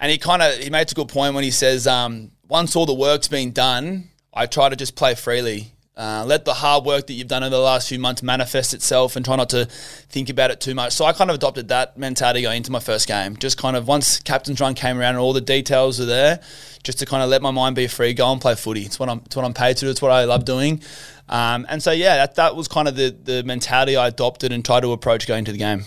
and 0.00 0.10
he 0.10 0.18
kind 0.18 0.42
of 0.42 0.58
he 0.58 0.70
makes 0.70 0.92
a 0.92 0.94
good 0.94 1.08
point 1.08 1.34
when 1.34 1.44
he 1.44 1.50
says, 1.50 1.86
um, 1.86 2.30
once 2.48 2.76
all 2.76 2.86
the 2.86 2.94
work's 2.94 3.28
been 3.28 3.52
done, 3.52 4.10
I 4.32 4.46
try 4.46 4.68
to 4.68 4.76
just 4.76 4.94
play 4.94 5.14
freely. 5.14 5.72
Uh, 5.96 6.24
let 6.24 6.44
the 6.44 6.54
hard 6.54 6.84
work 6.84 7.08
that 7.08 7.14
you've 7.14 7.26
done 7.26 7.42
over 7.42 7.50
the 7.50 7.58
last 7.58 7.88
few 7.88 7.98
months 7.98 8.22
manifest 8.22 8.72
itself 8.72 9.16
and 9.16 9.24
try 9.24 9.34
not 9.34 9.50
to 9.50 9.64
think 9.64 10.28
about 10.28 10.48
it 10.52 10.60
too 10.60 10.72
much. 10.72 10.92
So 10.92 11.04
I 11.04 11.12
kind 11.12 11.28
of 11.28 11.34
adopted 11.34 11.66
that 11.68 11.98
mentality 11.98 12.42
going 12.42 12.58
into 12.58 12.70
my 12.70 12.78
first 12.78 13.08
game. 13.08 13.36
Just 13.36 13.58
kind 13.58 13.76
of 13.76 13.88
once 13.88 14.20
captain's 14.20 14.60
run 14.60 14.74
came 14.74 14.96
around 14.96 15.16
and 15.16 15.18
all 15.18 15.32
the 15.32 15.40
details 15.40 16.00
are 16.00 16.04
there, 16.04 16.38
just 16.84 17.00
to 17.00 17.06
kind 17.06 17.24
of 17.24 17.28
let 17.28 17.42
my 17.42 17.50
mind 17.50 17.74
be 17.74 17.88
free, 17.88 18.14
go 18.14 18.30
and 18.30 18.40
play 18.40 18.54
footy. 18.54 18.82
It's 18.82 19.00
what 19.00 19.08
I'm, 19.08 19.22
it's 19.26 19.34
what 19.34 19.44
I'm 19.44 19.54
paid 19.54 19.76
to 19.78 19.86
do. 19.86 19.90
It's 19.90 20.00
what 20.00 20.12
I 20.12 20.22
love 20.22 20.44
doing. 20.44 20.82
Um, 21.28 21.66
and 21.68 21.82
so 21.82 21.90
yeah, 21.90 22.14
that, 22.18 22.36
that 22.36 22.54
was 22.54 22.68
kind 22.68 22.86
of 22.86 22.94
the, 22.94 23.10
the 23.10 23.42
mentality 23.42 23.96
I 23.96 24.06
adopted 24.06 24.52
and 24.52 24.64
tried 24.64 24.82
to 24.82 24.92
approach 24.92 25.26
going 25.26 25.46
to 25.46 25.52
the 25.52 25.58
game. 25.58 25.82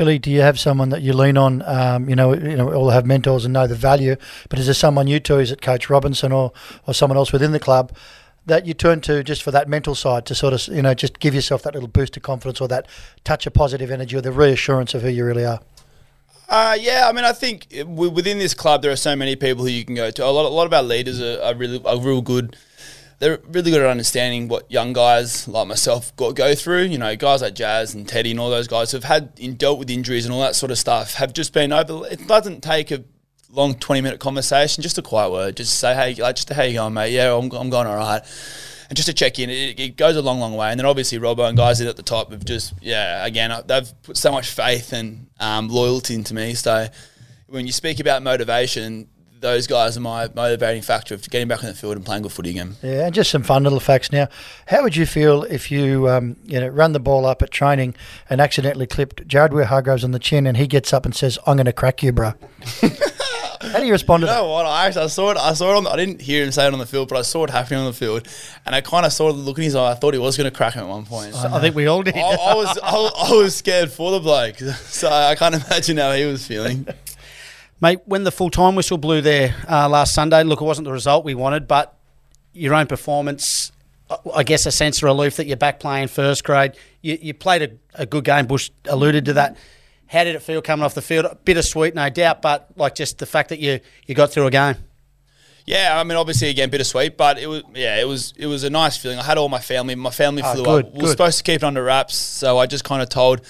Billy, 0.00 0.18
do 0.18 0.30
you 0.30 0.40
have 0.40 0.58
someone 0.58 0.88
that 0.88 1.02
you 1.02 1.12
lean 1.12 1.36
on? 1.36 1.60
Um, 1.66 2.08
you 2.08 2.16
know, 2.16 2.32
you 2.32 2.56
know, 2.56 2.72
all 2.72 2.88
have 2.88 3.04
mentors 3.04 3.44
and 3.44 3.52
know 3.52 3.66
the 3.66 3.74
value. 3.74 4.16
But 4.48 4.58
is 4.58 4.64
there 4.64 4.72
someone 4.72 5.06
you 5.06 5.20
to? 5.20 5.38
is 5.38 5.52
it 5.52 5.60
Coach 5.60 5.90
Robinson 5.90 6.32
or 6.32 6.52
or 6.86 6.94
someone 6.94 7.18
else 7.18 7.32
within 7.32 7.52
the 7.52 7.60
club 7.60 7.92
that 8.46 8.64
you 8.64 8.72
turn 8.72 9.02
to 9.02 9.22
just 9.22 9.42
for 9.42 9.50
that 9.50 9.68
mental 9.68 9.94
side 9.94 10.24
to 10.24 10.34
sort 10.34 10.54
of 10.54 10.74
you 10.74 10.80
know 10.80 10.94
just 10.94 11.18
give 11.18 11.34
yourself 11.34 11.62
that 11.64 11.74
little 11.74 11.86
boost 11.86 12.16
of 12.16 12.22
confidence 12.22 12.62
or 12.62 12.68
that 12.68 12.86
touch 13.24 13.46
of 13.46 13.52
positive 13.52 13.90
energy 13.90 14.16
or 14.16 14.22
the 14.22 14.32
reassurance 14.32 14.94
of 14.94 15.02
who 15.02 15.10
you 15.10 15.22
really 15.22 15.44
are? 15.44 15.60
Uh, 16.48 16.78
yeah, 16.80 17.04
I 17.06 17.12
mean, 17.12 17.26
I 17.26 17.34
think 17.34 17.66
within 17.86 18.38
this 18.38 18.54
club 18.54 18.80
there 18.80 18.92
are 18.92 18.96
so 18.96 19.14
many 19.14 19.36
people 19.36 19.64
who 19.64 19.70
you 19.70 19.84
can 19.84 19.96
go 19.96 20.10
to. 20.10 20.24
A 20.24 20.28
lot, 20.28 20.46
a 20.46 20.48
lot 20.48 20.64
of 20.64 20.72
our 20.72 20.82
leaders 20.82 21.20
are, 21.20 21.42
are 21.42 21.54
really, 21.54 21.84
are 21.84 22.00
real 22.00 22.22
good. 22.22 22.56
They're 23.20 23.38
really 23.48 23.70
good 23.70 23.80
at 23.80 23.86
understanding 23.86 24.48
what 24.48 24.68
young 24.70 24.92
guys 24.92 25.46
like 25.46 25.68
myself 25.68 26.14
go, 26.16 26.32
go 26.32 26.54
through. 26.54 26.84
You 26.84 26.98
know, 26.98 27.14
guys 27.14 27.42
like 27.42 27.54
Jazz 27.54 27.94
and 27.94 28.08
Teddy 28.08 28.32
and 28.32 28.40
all 28.40 28.50
those 28.50 28.66
guys 28.66 28.90
who've 28.90 29.04
had 29.04 29.32
in, 29.38 29.54
dealt 29.54 29.78
with 29.78 29.88
injuries 29.90 30.24
and 30.24 30.34
all 30.34 30.40
that 30.40 30.56
sort 30.56 30.72
of 30.72 30.78
stuff 30.78 31.14
have 31.14 31.32
just 31.32 31.52
been 31.52 31.72
over. 31.72 32.06
It 32.10 32.26
doesn't 32.26 32.62
take 32.62 32.90
a 32.90 33.04
long 33.50 33.74
twenty 33.74 34.00
minute 34.00 34.20
conversation, 34.20 34.82
just 34.82 34.98
a 34.98 35.02
quiet 35.02 35.30
word, 35.30 35.56
just 35.56 35.78
say 35.78 35.94
hey, 35.94 36.14
like 36.20 36.36
just 36.36 36.48
how 36.50 36.62
you 36.62 36.74
going, 36.74 36.94
mate? 36.94 37.12
Yeah, 37.12 37.36
I'm, 37.36 37.50
I'm 37.52 37.70
going 37.70 37.86
all 37.86 37.96
right. 37.96 38.22
and 38.90 38.96
just 38.96 39.06
to 39.06 39.14
check 39.14 39.38
in, 39.38 39.48
it, 39.48 39.78
it 39.78 39.96
goes 39.96 40.16
a 40.16 40.22
long, 40.22 40.40
long 40.40 40.56
way. 40.56 40.70
And 40.70 40.78
then 40.78 40.84
obviously 40.84 41.16
Robbo 41.20 41.48
and 41.48 41.56
guys 41.56 41.80
at 41.80 41.96
the 41.96 42.02
top 42.02 42.32
have 42.32 42.44
just, 42.44 42.74
yeah, 42.82 43.24
again, 43.24 43.52
uh, 43.52 43.62
they've 43.62 43.88
put 44.02 44.16
so 44.16 44.32
much 44.32 44.50
faith 44.50 44.92
and 44.92 45.28
um, 45.38 45.68
loyalty 45.68 46.16
into 46.16 46.34
me. 46.34 46.54
So 46.54 46.88
when 47.46 47.66
you 47.66 47.72
speak 47.72 48.00
about 48.00 48.24
motivation, 48.24 49.08
those 49.40 49.66
guys 49.66 49.96
are 49.96 50.00
my 50.00 50.28
motivating 50.34 50.82
factor 50.82 51.14
of 51.14 51.28
getting 51.30 51.48
back 51.48 51.60
on 51.64 51.70
the 51.70 51.74
field 51.74 51.96
and 51.96 52.04
playing 52.04 52.22
good 52.22 52.32
footy 52.32 52.50
again. 52.50 52.76
Yeah, 52.82 53.06
and 53.06 53.14
just 53.14 53.30
some 53.30 53.42
fun 53.42 53.62
little 53.64 53.80
facts 53.80 54.12
now. 54.12 54.28
How 54.66 54.82
would 54.82 54.94
you 54.96 55.06
feel 55.06 55.44
if 55.44 55.70
you, 55.70 56.08
um, 56.10 56.36
you 56.44 56.60
know, 56.60 56.68
run 56.68 56.92
the 56.92 57.00
ball 57.00 57.24
up 57.24 57.40
at 57.42 57.50
training 57.50 57.94
and 58.28 58.40
accidentally 58.40 58.86
clipped 58.86 59.26
Jared 59.26 59.52
Waerea-Hargreaves 59.52 60.04
on 60.04 60.10
the 60.10 60.18
chin, 60.18 60.46
and 60.46 60.56
he 60.56 60.66
gets 60.66 60.92
up 60.92 61.04
and 61.06 61.14
says, 61.14 61.38
"I'm 61.46 61.56
going 61.56 61.66
to 61.66 61.72
crack 61.72 62.02
you, 62.02 62.12
bro." 62.12 62.34
How 63.62 63.78
do 63.78 63.84
you 63.84 63.92
respond 63.92 64.22
to 64.22 64.26
You 64.26 64.32
that? 64.32 64.38
know 64.40 64.48
what? 64.48 64.64
I 64.64 64.86
actually 64.86 65.04
I 65.04 65.08
saw 65.08 65.30
it. 65.32 65.36
I 65.36 65.52
saw 65.52 65.70
it. 65.74 65.76
On 65.76 65.84
the, 65.84 65.90
I 65.90 65.96
didn't 65.96 66.22
hear 66.22 66.44
him 66.44 66.50
say 66.50 66.66
it 66.66 66.72
on 66.72 66.78
the 66.78 66.86
field, 66.86 67.08
but 67.10 67.18
I 67.18 67.22
saw 67.22 67.44
it 67.44 67.50
happening 67.50 67.80
on 67.80 67.86
the 67.86 67.92
field, 67.92 68.26
and 68.64 68.74
I 68.74 68.80
kind 68.80 69.04
of 69.04 69.12
saw 69.12 69.30
the 69.32 69.38
look 69.38 69.58
in 69.58 69.64
his 69.64 69.74
eye. 69.74 69.90
I 69.92 69.94
thought 69.94 70.14
he 70.14 70.18
was 70.20 70.36
going 70.36 70.50
to 70.50 70.56
crack 70.56 70.74
him 70.74 70.84
at 70.84 70.88
one 70.88 71.04
point. 71.04 71.34
So 71.34 71.46
I 71.52 71.60
think 71.60 71.74
we 71.76 71.86
all 71.86 72.02
did. 72.02 72.16
I, 72.16 72.20
I 72.20 72.54
was 72.54 72.78
I, 72.82 73.10
I 73.28 73.32
was 73.36 73.54
scared 73.54 73.90
for 73.92 74.12
the 74.12 74.20
bloke, 74.20 74.56
so 74.86 75.08
I 75.10 75.34
can't 75.34 75.54
imagine 75.54 75.98
how 75.98 76.12
he 76.12 76.24
was 76.24 76.46
feeling. 76.46 76.86
Mate, 77.80 78.00
when 78.04 78.24
the 78.24 78.32
full 78.32 78.50
time 78.50 78.74
whistle 78.74 78.98
blew 78.98 79.20
there 79.22 79.54
uh, 79.68 79.88
last 79.88 80.14
Sunday, 80.14 80.42
look, 80.42 80.60
it 80.60 80.64
wasn't 80.64 80.84
the 80.84 80.92
result 80.92 81.24
we 81.24 81.34
wanted, 81.34 81.66
but 81.66 81.96
your 82.52 82.74
own 82.74 82.86
performance, 82.86 83.72
uh, 84.10 84.16
I 84.34 84.42
guess 84.42 84.66
a 84.66 84.70
sense 84.70 84.98
of 84.98 85.04
relief 85.04 85.36
that 85.36 85.46
you're 85.46 85.56
back 85.56 85.80
playing 85.80 86.08
first 86.08 86.44
grade. 86.44 86.72
You, 87.00 87.18
you 87.20 87.32
played 87.34 87.62
a, 87.62 88.02
a 88.02 88.06
good 88.06 88.24
game, 88.24 88.46
Bush 88.46 88.70
alluded 88.86 89.24
to 89.26 89.32
that. 89.34 89.56
How 90.08 90.24
did 90.24 90.34
it 90.34 90.42
feel 90.42 90.60
coming 90.60 90.84
off 90.84 90.94
the 90.94 91.00
field? 91.02 91.26
Bittersweet, 91.44 91.94
no 91.94 92.10
doubt, 92.10 92.42
but 92.42 92.68
like 92.76 92.96
just 92.96 93.18
the 93.18 93.26
fact 93.26 93.48
that 93.50 93.60
you, 93.60 93.80
you 94.06 94.14
got 94.14 94.30
through 94.30 94.46
a 94.46 94.50
game. 94.50 94.74
Yeah, 95.66 95.98
I 95.98 96.02
mean, 96.04 96.18
obviously, 96.18 96.48
again, 96.48 96.68
bittersweet, 96.68 97.16
but 97.16 97.38
it 97.38 97.46
was 97.46 97.62
yeah, 97.74 98.00
it 98.00 98.08
was 98.08 98.34
it 98.36 98.46
was 98.46 98.64
a 98.64 98.70
nice 98.70 98.96
feeling. 98.96 99.18
I 99.20 99.22
had 99.22 99.38
all 99.38 99.48
my 99.48 99.60
family. 99.60 99.94
My 99.94 100.10
family 100.10 100.42
Ah, 100.42 100.54
flew 100.54 100.64
good, 100.64 100.86
up. 100.86 100.92
We 100.92 100.96
were 100.98 101.02
good. 101.04 101.10
supposed 101.12 101.38
to 101.38 101.44
keep 101.44 101.56
it 101.56 101.64
under 101.64 101.84
wraps, 101.84 102.16
so 102.16 102.58
I 102.58 102.66
just 102.66 102.82
kind 102.82 103.02
of 103.02 103.08
told. 103.08 103.42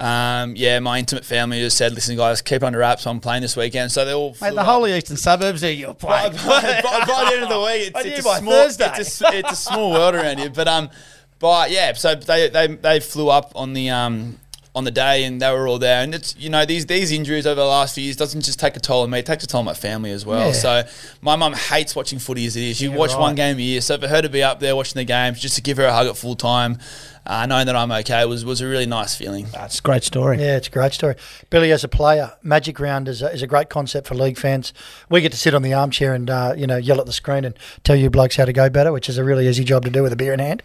Um, 0.00 0.56
yeah, 0.56 0.78
my 0.80 0.98
intimate 0.98 1.26
family 1.26 1.60
just 1.60 1.76
said, 1.76 1.92
"Listen, 1.92 2.16
guys, 2.16 2.40
keep 2.40 2.62
under 2.62 2.78
wraps. 2.78 3.06
I'm 3.06 3.20
playing 3.20 3.42
this 3.42 3.54
weekend." 3.54 3.92
So 3.92 4.06
they 4.06 4.14
all 4.14 4.34
Mate, 4.40 4.54
the 4.54 4.64
whole 4.64 4.86
eastern 4.86 5.18
suburbs 5.18 5.60
here 5.60 5.72
you're 5.72 5.92
by, 5.94 6.30
playing. 6.30 6.82
by, 6.82 6.82
by, 6.82 7.04
by 7.04 7.24
the 7.28 7.34
end 7.34 7.42
of 7.42 7.48
the 7.50 7.60
week, 7.60 7.92
it's, 7.94 8.06
it's, 8.18 8.26
a 8.26 8.38
small, 8.38 8.52
Thursday. 8.52 8.92
it's, 8.96 9.20
a, 9.20 9.38
it's 9.38 9.52
a 9.52 9.56
small 9.56 9.90
world 9.90 10.14
around 10.14 10.38
here. 10.38 10.48
But 10.48 10.68
um, 10.68 10.88
but 11.38 11.70
yeah, 11.70 11.92
so 11.92 12.14
they 12.14 12.48
they, 12.48 12.66
they 12.68 13.00
flew 13.00 13.28
up 13.28 13.52
on 13.54 13.74
the 13.74 13.90
um 13.90 14.38
on 14.74 14.84
the 14.84 14.90
day 14.90 15.24
and 15.24 15.42
they 15.42 15.50
were 15.50 15.66
all 15.66 15.78
there. 15.78 16.02
And 16.02 16.14
it's 16.14 16.36
you 16.36 16.48
know 16.48 16.64
these 16.64 16.86
these 16.86 17.10
injuries 17.12 17.46
over 17.46 17.60
the 17.60 17.66
last 17.66 17.94
few 17.94 18.04
years 18.04 18.16
doesn't 18.16 18.42
just 18.42 18.60
take 18.60 18.76
a 18.76 18.80
toll 18.80 19.02
on 19.02 19.10
me; 19.10 19.18
it 19.18 19.26
takes 19.26 19.44
a 19.44 19.46
toll 19.46 19.60
on 19.60 19.64
my 19.64 19.74
family 19.74 20.12
as 20.12 20.24
well. 20.24 20.48
Yeah. 20.48 20.52
So 20.52 20.82
my 21.20 21.36
mum 21.36 21.54
hates 21.54 21.96
watching 21.96 22.18
footy 22.18 22.46
as 22.46 22.56
it 22.56 22.62
is. 22.62 22.76
She 22.76 22.86
Yeah, 22.86 22.96
watch 22.96 23.10
right. 23.12 23.20
one 23.20 23.34
game 23.34 23.58
a 23.58 23.62
year. 23.62 23.80
So 23.80 23.98
for 23.98 24.08
her 24.08 24.22
to 24.22 24.28
be 24.28 24.42
up 24.42 24.60
there 24.60 24.76
watching 24.76 24.98
the 24.98 25.04
games, 25.04 25.40
just 25.40 25.56
to 25.56 25.62
give 25.62 25.76
her 25.78 25.84
a 25.84 25.92
hug 25.92 26.06
at 26.06 26.16
full 26.16 26.36
time, 26.36 26.78
uh, 27.26 27.46
knowing 27.46 27.66
that 27.66 27.76
I'm 27.76 27.90
okay, 27.90 28.24
was 28.26 28.44
was 28.44 28.60
a 28.60 28.66
really 28.68 28.86
nice 28.86 29.14
feeling. 29.14 29.46
That's 29.52 29.80
a 29.80 29.82
great 29.82 30.04
story. 30.04 30.38
Yeah, 30.38 30.56
it's 30.56 30.68
a 30.68 30.70
great 30.70 30.92
story. 30.92 31.16
Billy, 31.50 31.72
as 31.72 31.82
a 31.84 31.88
player, 31.88 32.32
Magic 32.42 32.78
Round 32.78 33.08
is 33.08 33.22
a, 33.22 33.32
is 33.32 33.42
a 33.42 33.46
great 33.46 33.70
concept 33.70 34.06
for 34.06 34.14
league 34.14 34.38
fans. 34.38 34.72
We 35.08 35.20
get 35.20 35.32
to 35.32 35.38
sit 35.38 35.52
on 35.54 35.62
the 35.62 35.74
armchair 35.74 36.14
and 36.14 36.30
uh, 36.30 36.54
you 36.56 36.66
know 36.66 36.76
yell 36.76 37.00
at 37.00 37.06
the 37.06 37.12
screen 37.12 37.44
and 37.44 37.54
tell 37.82 37.96
you 37.96 38.08
blokes 38.08 38.36
how 38.36 38.44
to 38.44 38.52
go 38.52 38.70
better, 38.70 38.92
which 38.92 39.08
is 39.08 39.18
a 39.18 39.24
really 39.24 39.48
easy 39.48 39.64
job 39.64 39.84
to 39.84 39.90
do 39.90 40.02
with 40.02 40.12
a 40.12 40.16
beer 40.16 40.32
in 40.32 40.38
hand. 40.38 40.62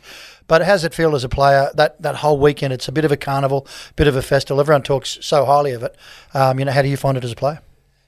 But 0.47 0.61
how 0.63 0.73
does 0.73 0.83
it 0.83 0.93
feel 0.93 1.15
as 1.15 1.23
a 1.23 1.29
player 1.29 1.69
that, 1.75 2.01
that 2.01 2.17
whole 2.17 2.39
weekend? 2.39 2.73
It's 2.73 2.87
a 2.87 2.91
bit 2.91 3.05
of 3.05 3.11
a 3.11 3.17
carnival, 3.17 3.67
bit 3.95 4.07
of 4.07 4.15
a 4.15 4.21
festival. 4.21 4.59
Everyone 4.59 4.83
talks 4.83 5.17
so 5.21 5.45
highly 5.45 5.71
of 5.71 5.83
it. 5.83 5.95
Um, 6.33 6.59
you 6.59 6.65
know, 6.65 6.71
how 6.71 6.81
do 6.81 6.87
you 6.87 6.97
find 6.97 7.17
it 7.17 7.23
as 7.23 7.31
a 7.31 7.35
player? 7.35 7.61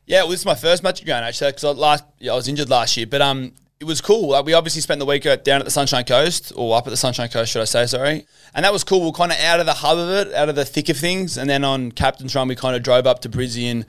Yeah, 0.06 0.22
well, 0.22 0.32
this 0.32 0.40
is 0.40 0.46
my 0.46 0.56
first 0.56 0.84
Magic 0.84 1.08
Round 1.08 1.26
actually 1.26 1.52
because 1.52 1.64
last 1.76 2.06
yeah, 2.20 2.32
I 2.32 2.36
was 2.36 2.48
injured 2.48 2.70
last 2.70 2.96
year, 2.96 3.06
but 3.06 3.22
um, 3.22 3.52
it 3.80 3.84
was 3.84 4.00
cool. 4.00 4.30
Like 4.30 4.46
we 4.46 4.54
obviously 4.54 4.82
spent 4.82 5.00
the 5.00 5.06
week 5.06 5.24
down 5.24 5.60
at 5.60 5.66
the 5.66 5.72
Sunshine 5.72 6.06
Coast 6.06 6.54
or 6.56 6.78
up 6.78 6.88
at 6.88 6.92
the 6.92 6.98
Sunshine 6.98 7.28
Coast, 7.28 7.52
should 7.52 7.62
I 7.62 7.66
say? 7.66 7.86
Sorry, 7.88 8.26
and 8.56 8.64
that 8.64 8.72
was 8.72 8.86
cool. 8.86 9.02
We 9.02 9.10
are 9.10 9.12
kind 9.12 9.34
of 9.34 9.38
out 9.40 9.60
of 9.60 9.66
the 9.66 9.74
hub 9.74 9.98
of 9.98 10.10
it, 10.10 10.34
out 10.34 10.48
of 10.48 10.56
the 10.56 10.64
thick 10.64 10.88
of 10.88 10.96
things, 10.96 11.38
and 11.38 11.50
then 11.50 11.66
on 11.66 11.92
Captain's 11.92 12.34
Run 12.34 12.48
we 12.48 12.56
kind 12.56 12.74
of 12.74 12.84
drove 12.84 13.06
up 13.06 13.20
to 13.22 13.30
Brizzy 13.30 13.70
and 13.70 13.86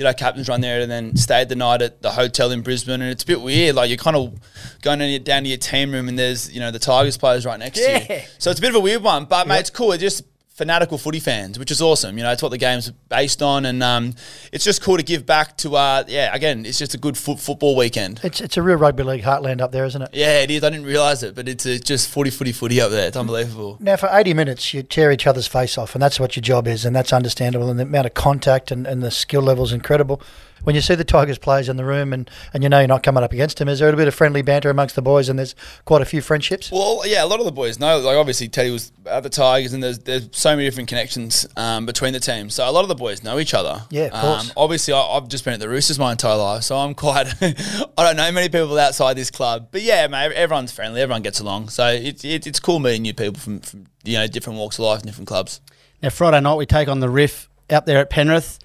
did 0.00 0.06
our 0.06 0.14
Captain's 0.14 0.48
Run 0.48 0.62
there, 0.62 0.80
and 0.80 0.90
then 0.90 1.14
stayed 1.14 1.50
the 1.50 1.56
night 1.56 1.82
at 1.82 2.00
the 2.00 2.10
hotel 2.10 2.50
in 2.52 2.62
Brisbane. 2.62 3.02
And 3.02 3.10
it's 3.10 3.22
a 3.22 3.26
bit 3.26 3.42
weird, 3.42 3.74
like 3.76 3.90
you're 3.90 3.98
kind 3.98 4.16
of 4.16 4.32
going 4.80 4.98
down, 5.00 5.22
down 5.24 5.42
to 5.42 5.48
your 5.50 5.58
team 5.58 5.92
room, 5.92 6.08
and 6.08 6.18
there's 6.18 6.50
you 6.50 6.58
know 6.58 6.70
the 6.70 6.78
Tigers 6.78 7.18
players 7.18 7.44
right 7.44 7.58
next 7.58 7.78
to 7.78 7.84
Yeah. 7.84 8.12
you. 8.14 8.20
So 8.38 8.50
it's 8.50 8.58
a 8.58 8.62
bit 8.62 8.70
of 8.70 8.76
a 8.76 8.80
weird 8.80 9.02
one, 9.02 9.26
but 9.26 9.46
mate, 9.46 9.60
it's 9.60 9.68
cool. 9.70 9.92
It 9.92 9.98
just 9.98 10.22
fanatical 10.60 10.98
footy 10.98 11.20
fans, 11.20 11.58
which 11.58 11.70
is 11.70 11.80
awesome. 11.80 12.18
You 12.18 12.22
know, 12.22 12.32
it's 12.32 12.42
what 12.42 12.50
the 12.50 12.58
game's 12.58 12.90
based 13.08 13.40
on, 13.40 13.64
and 13.64 13.82
um, 13.82 14.12
it's 14.52 14.62
just 14.62 14.82
cool 14.82 14.98
to 14.98 15.02
give 15.02 15.24
back 15.24 15.56
to. 15.58 15.74
Uh, 15.74 16.04
yeah, 16.06 16.34
again, 16.34 16.66
it's 16.66 16.76
just 16.76 16.92
a 16.92 16.98
good 16.98 17.16
foot 17.16 17.40
football 17.40 17.74
weekend. 17.74 18.20
It's 18.22 18.42
it's 18.42 18.58
a 18.58 18.62
real 18.62 18.76
rugby 18.76 19.02
league 19.02 19.22
heartland 19.22 19.62
up 19.62 19.72
there, 19.72 19.86
isn't 19.86 20.02
it? 20.02 20.10
Yeah, 20.12 20.42
it 20.42 20.50
is. 20.50 20.62
I 20.62 20.68
didn't 20.68 20.84
realise 20.84 21.22
it, 21.22 21.34
but 21.34 21.48
it's 21.48 21.64
uh 21.64 21.78
just 21.82 22.10
footy, 22.10 22.28
footy, 22.28 22.52
footy 22.52 22.78
up 22.78 22.90
there. 22.90 23.08
It's 23.08 23.16
unbelievable. 23.16 23.78
Now, 23.80 23.96
for 23.96 24.10
80 24.12 24.34
minutes, 24.34 24.74
you 24.74 24.82
tear 24.82 25.10
each 25.10 25.26
other's 25.26 25.46
face 25.46 25.78
off, 25.78 25.94
and 25.94 26.02
that's 26.02 26.20
what 26.20 26.36
your 26.36 26.42
job 26.42 26.68
is, 26.68 26.84
and 26.84 26.94
that's 26.94 27.10
understandable. 27.10 27.70
And 27.70 27.78
the 27.78 27.84
amount 27.84 28.04
of 28.04 28.12
contact 28.12 28.70
and, 28.70 28.86
and 28.86 29.02
the 29.02 29.10
skill 29.10 29.40
level 29.40 29.64
is 29.64 29.72
incredible. 29.72 30.20
When 30.64 30.74
you 30.74 30.80
see 30.80 30.94
the 30.94 31.04
Tigers 31.04 31.38
players 31.38 31.68
in 31.68 31.76
the 31.76 31.84
room 31.84 32.12
and, 32.12 32.30
and 32.52 32.62
you 32.62 32.68
know 32.68 32.78
you're 32.78 32.88
not 32.88 33.02
coming 33.02 33.22
up 33.22 33.32
against 33.32 33.58
them, 33.58 33.68
is 33.68 33.78
there 33.78 33.88
a 33.88 33.96
bit 33.96 34.08
of 34.08 34.14
friendly 34.14 34.42
banter 34.42 34.70
amongst 34.70 34.94
the 34.94 35.02
boys, 35.02 35.28
and 35.28 35.38
there's 35.38 35.54
quite 35.84 36.02
a 36.02 36.04
few 36.04 36.20
friendships? 36.20 36.70
Well, 36.70 37.02
yeah, 37.06 37.24
a 37.24 37.26
lot 37.26 37.40
of 37.40 37.46
the 37.46 37.52
boys 37.52 37.78
know. 37.78 37.98
Like, 37.98 38.16
obviously, 38.16 38.48
Teddy 38.48 38.70
was 38.70 38.92
at 39.06 39.22
the 39.22 39.30
Tigers, 39.30 39.72
and 39.72 39.82
there's 39.82 39.98
there's 40.00 40.28
so 40.32 40.50
many 40.50 40.66
different 40.66 40.88
connections 40.88 41.46
um, 41.56 41.86
between 41.86 42.12
the 42.12 42.20
teams. 42.20 42.54
So 42.54 42.68
a 42.68 42.72
lot 42.72 42.82
of 42.82 42.88
the 42.88 42.94
boys 42.94 43.22
know 43.22 43.38
each 43.38 43.54
other. 43.54 43.82
Yeah, 43.90 44.06
of 44.06 44.12
course. 44.12 44.50
Um, 44.50 44.52
obviously, 44.56 44.94
I, 44.94 45.00
I've 45.00 45.28
just 45.28 45.44
been 45.44 45.54
at 45.54 45.60
the 45.60 45.68
Roosters 45.68 45.98
my 45.98 46.12
entire 46.12 46.36
life, 46.36 46.62
so 46.62 46.76
I'm 46.76 46.94
quite. 46.94 47.26
I 47.40 47.86
don't 47.96 48.16
know 48.16 48.30
many 48.32 48.48
people 48.48 48.78
outside 48.78 49.14
this 49.16 49.30
club, 49.30 49.68
but 49.70 49.82
yeah, 49.82 50.06
mate, 50.06 50.32
everyone's 50.32 50.72
friendly. 50.72 51.00
Everyone 51.00 51.22
gets 51.22 51.40
along, 51.40 51.68
so 51.70 51.88
it's 51.88 52.24
it, 52.24 52.46
it's 52.46 52.60
cool 52.60 52.78
meeting 52.78 53.02
new 53.02 53.14
people 53.14 53.40
from, 53.40 53.60
from 53.60 53.86
you 54.04 54.18
know 54.18 54.26
different 54.26 54.58
walks 54.58 54.78
of 54.78 54.84
life 54.84 55.00
and 55.00 55.06
different 55.06 55.28
clubs. 55.28 55.60
Now, 56.02 56.10
Friday 56.10 56.40
night 56.40 56.54
we 56.54 56.66
take 56.66 56.88
on 56.88 57.00
the 57.00 57.10
Riff 57.10 57.48
out 57.68 57.86
there 57.86 57.98
at 57.98 58.10
Penrith. 58.10 58.58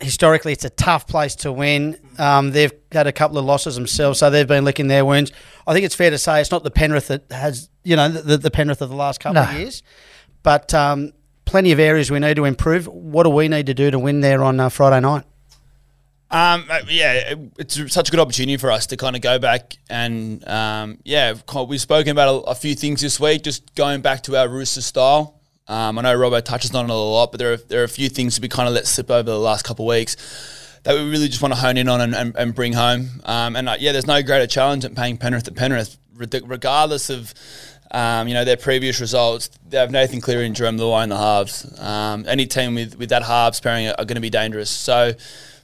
Historically, 0.00 0.52
it's 0.52 0.64
a 0.64 0.70
tough 0.70 1.06
place 1.06 1.34
to 1.36 1.52
win. 1.52 1.98
Um, 2.18 2.50
they've 2.50 2.72
had 2.92 3.06
a 3.06 3.12
couple 3.12 3.38
of 3.38 3.44
losses 3.44 3.76
themselves, 3.76 4.18
so 4.18 4.28
they've 4.28 4.46
been 4.46 4.64
licking 4.64 4.88
their 4.88 5.04
wounds. 5.04 5.32
I 5.66 5.72
think 5.72 5.86
it's 5.86 5.94
fair 5.94 6.10
to 6.10 6.18
say 6.18 6.40
it's 6.40 6.50
not 6.50 6.64
the 6.64 6.70
Penrith 6.70 7.08
that 7.08 7.24
has, 7.30 7.70
you 7.82 7.96
know, 7.96 8.08
the, 8.08 8.36
the 8.36 8.50
Penrith 8.50 8.82
of 8.82 8.90
the 8.90 8.96
last 8.96 9.20
couple 9.20 9.38
of 9.38 9.52
years, 9.54 9.82
but 10.42 10.74
um, 10.74 11.12
plenty 11.46 11.72
of 11.72 11.78
areas 11.78 12.10
we 12.10 12.18
need 12.18 12.36
to 12.36 12.44
improve. 12.44 12.86
What 12.86 13.22
do 13.22 13.30
we 13.30 13.48
need 13.48 13.66
to 13.66 13.74
do 13.74 13.90
to 13.90 13.98
win 13.98 14.20
there 14.20 14.44
on 14.44 14.60
uh, 14.60 14.68
Friday 14.68 15.00
night? 15.00 15.24
Um, 16.28 16.66
uh, 16.68 16.80
yeah, 16.88 17.34
it's 17.56 17.92
such 17.92 18.08
a 18.08 18.10
good 18.10 18.18
opportunity 18.18 18.56
for 18.56 18.70
us 18.70 18.86
to 18.88 18.96
kind 18.96 19.14
of 19.14 19.22
go 19.22 19.38
back 19.38 19.76
and 19.88 20.46
um, 20.48 20.98
yeah, 21.04 21.34
we've 21.68 21.80
spoken 21.80 22.10
about 22.10 22.28
a, 22.28 22.50
a 22.50 22.54
few 22.54 22.74
things 22.74 23.00
this 23.00 23.20
week. 23.20 23.42
Just 23.44 23.74
going 23.76 24.00
back 24.00 24.22
to 24.24 24.36
our 24.36 24.48
Rooster 24.48 24.82
style. 24.82 25.35
Um, 25.68 25.98
I 25.98 26.02
know 26.02 26.14
Robo 26.14 26.40
touches 26.40 26.74
on 26.74 26.84
it 26.84 26.90
a 26.90 26.94
lot, 26.94 27.32
but 27.32 27.38
there 27.38 27.52
are 27.54 27.56
there 27.56 27.80
are 27.80 27.84
a 27.84 27.88
few 27.88 28.08
things 28.08 28.36
that 28.36 28.42
we 28.42 28.48
kind 28.48 28.68
of 28.68 28.74
let 28.74 28.86
slip 28.86 29.10
over 29.10 29.30
the 29.30 29.38
last 29.38 29.64
couple 29.64 29.84
of 29.84 29.88
weeks 29.88 30.16
that 30.84 30.94
we 30.94 31.10
really 31.10 31.26
just 31.26 31.42
want 31.42 31.52
to 31.52 31.58
hone 31.58 31.76
in 31.76 31.88
on 31.88 32.00
and, 32.00 32.14
and, 32.14 32.36
and 32.36 32.54
bring 32.54 32.72
home. 32.72 33.08
Um, 33.24 33.56
and 33.56 33.68
uh, 33.68 33.76
yeah, 33.78 33.90
there's 33.90 34.06
no 34.06 34.22
greater 34.22 34.46
challenge 34.46 34.84
than 34.84 34.94
paying 34.94 35.18
Penrith 35.18 35.48
at 35.48 35.56
Penrith, 35.56 35.98
regardless 36.14 37.10
of. 37.10 37.34
Um, 37.88 38.26
you 38.26 38.34
know 38.34 38.44
their 38.44 38.56
previous 38.56 39.00
results. 39.00 39.48
They 39.68 39.78
have 39.78 39.92
Nathan 39.92 40.20
Cleary 40.20 40.44
and 40.44 40.56
Jarome 40.56 40.76
Luai 40.76 41.04
in 41.04 41.08
the 41.08 41.16
halves. 41.16 41.78
Um, 41.78 42.24
any 42.26 42.44
team 42.46 42.74
with, 42.74 42.98
with 42.98 43.10
that 43.10 43.22
halves 43.22 43.60
pairing 43.60 43.86
are, 43.86 43.94
are 43.96 44.04
going 44.04 44.16
to 44.16 44.20
be 44.20 44.28
dangerous. 44.28 44.70
So 44.70 45.12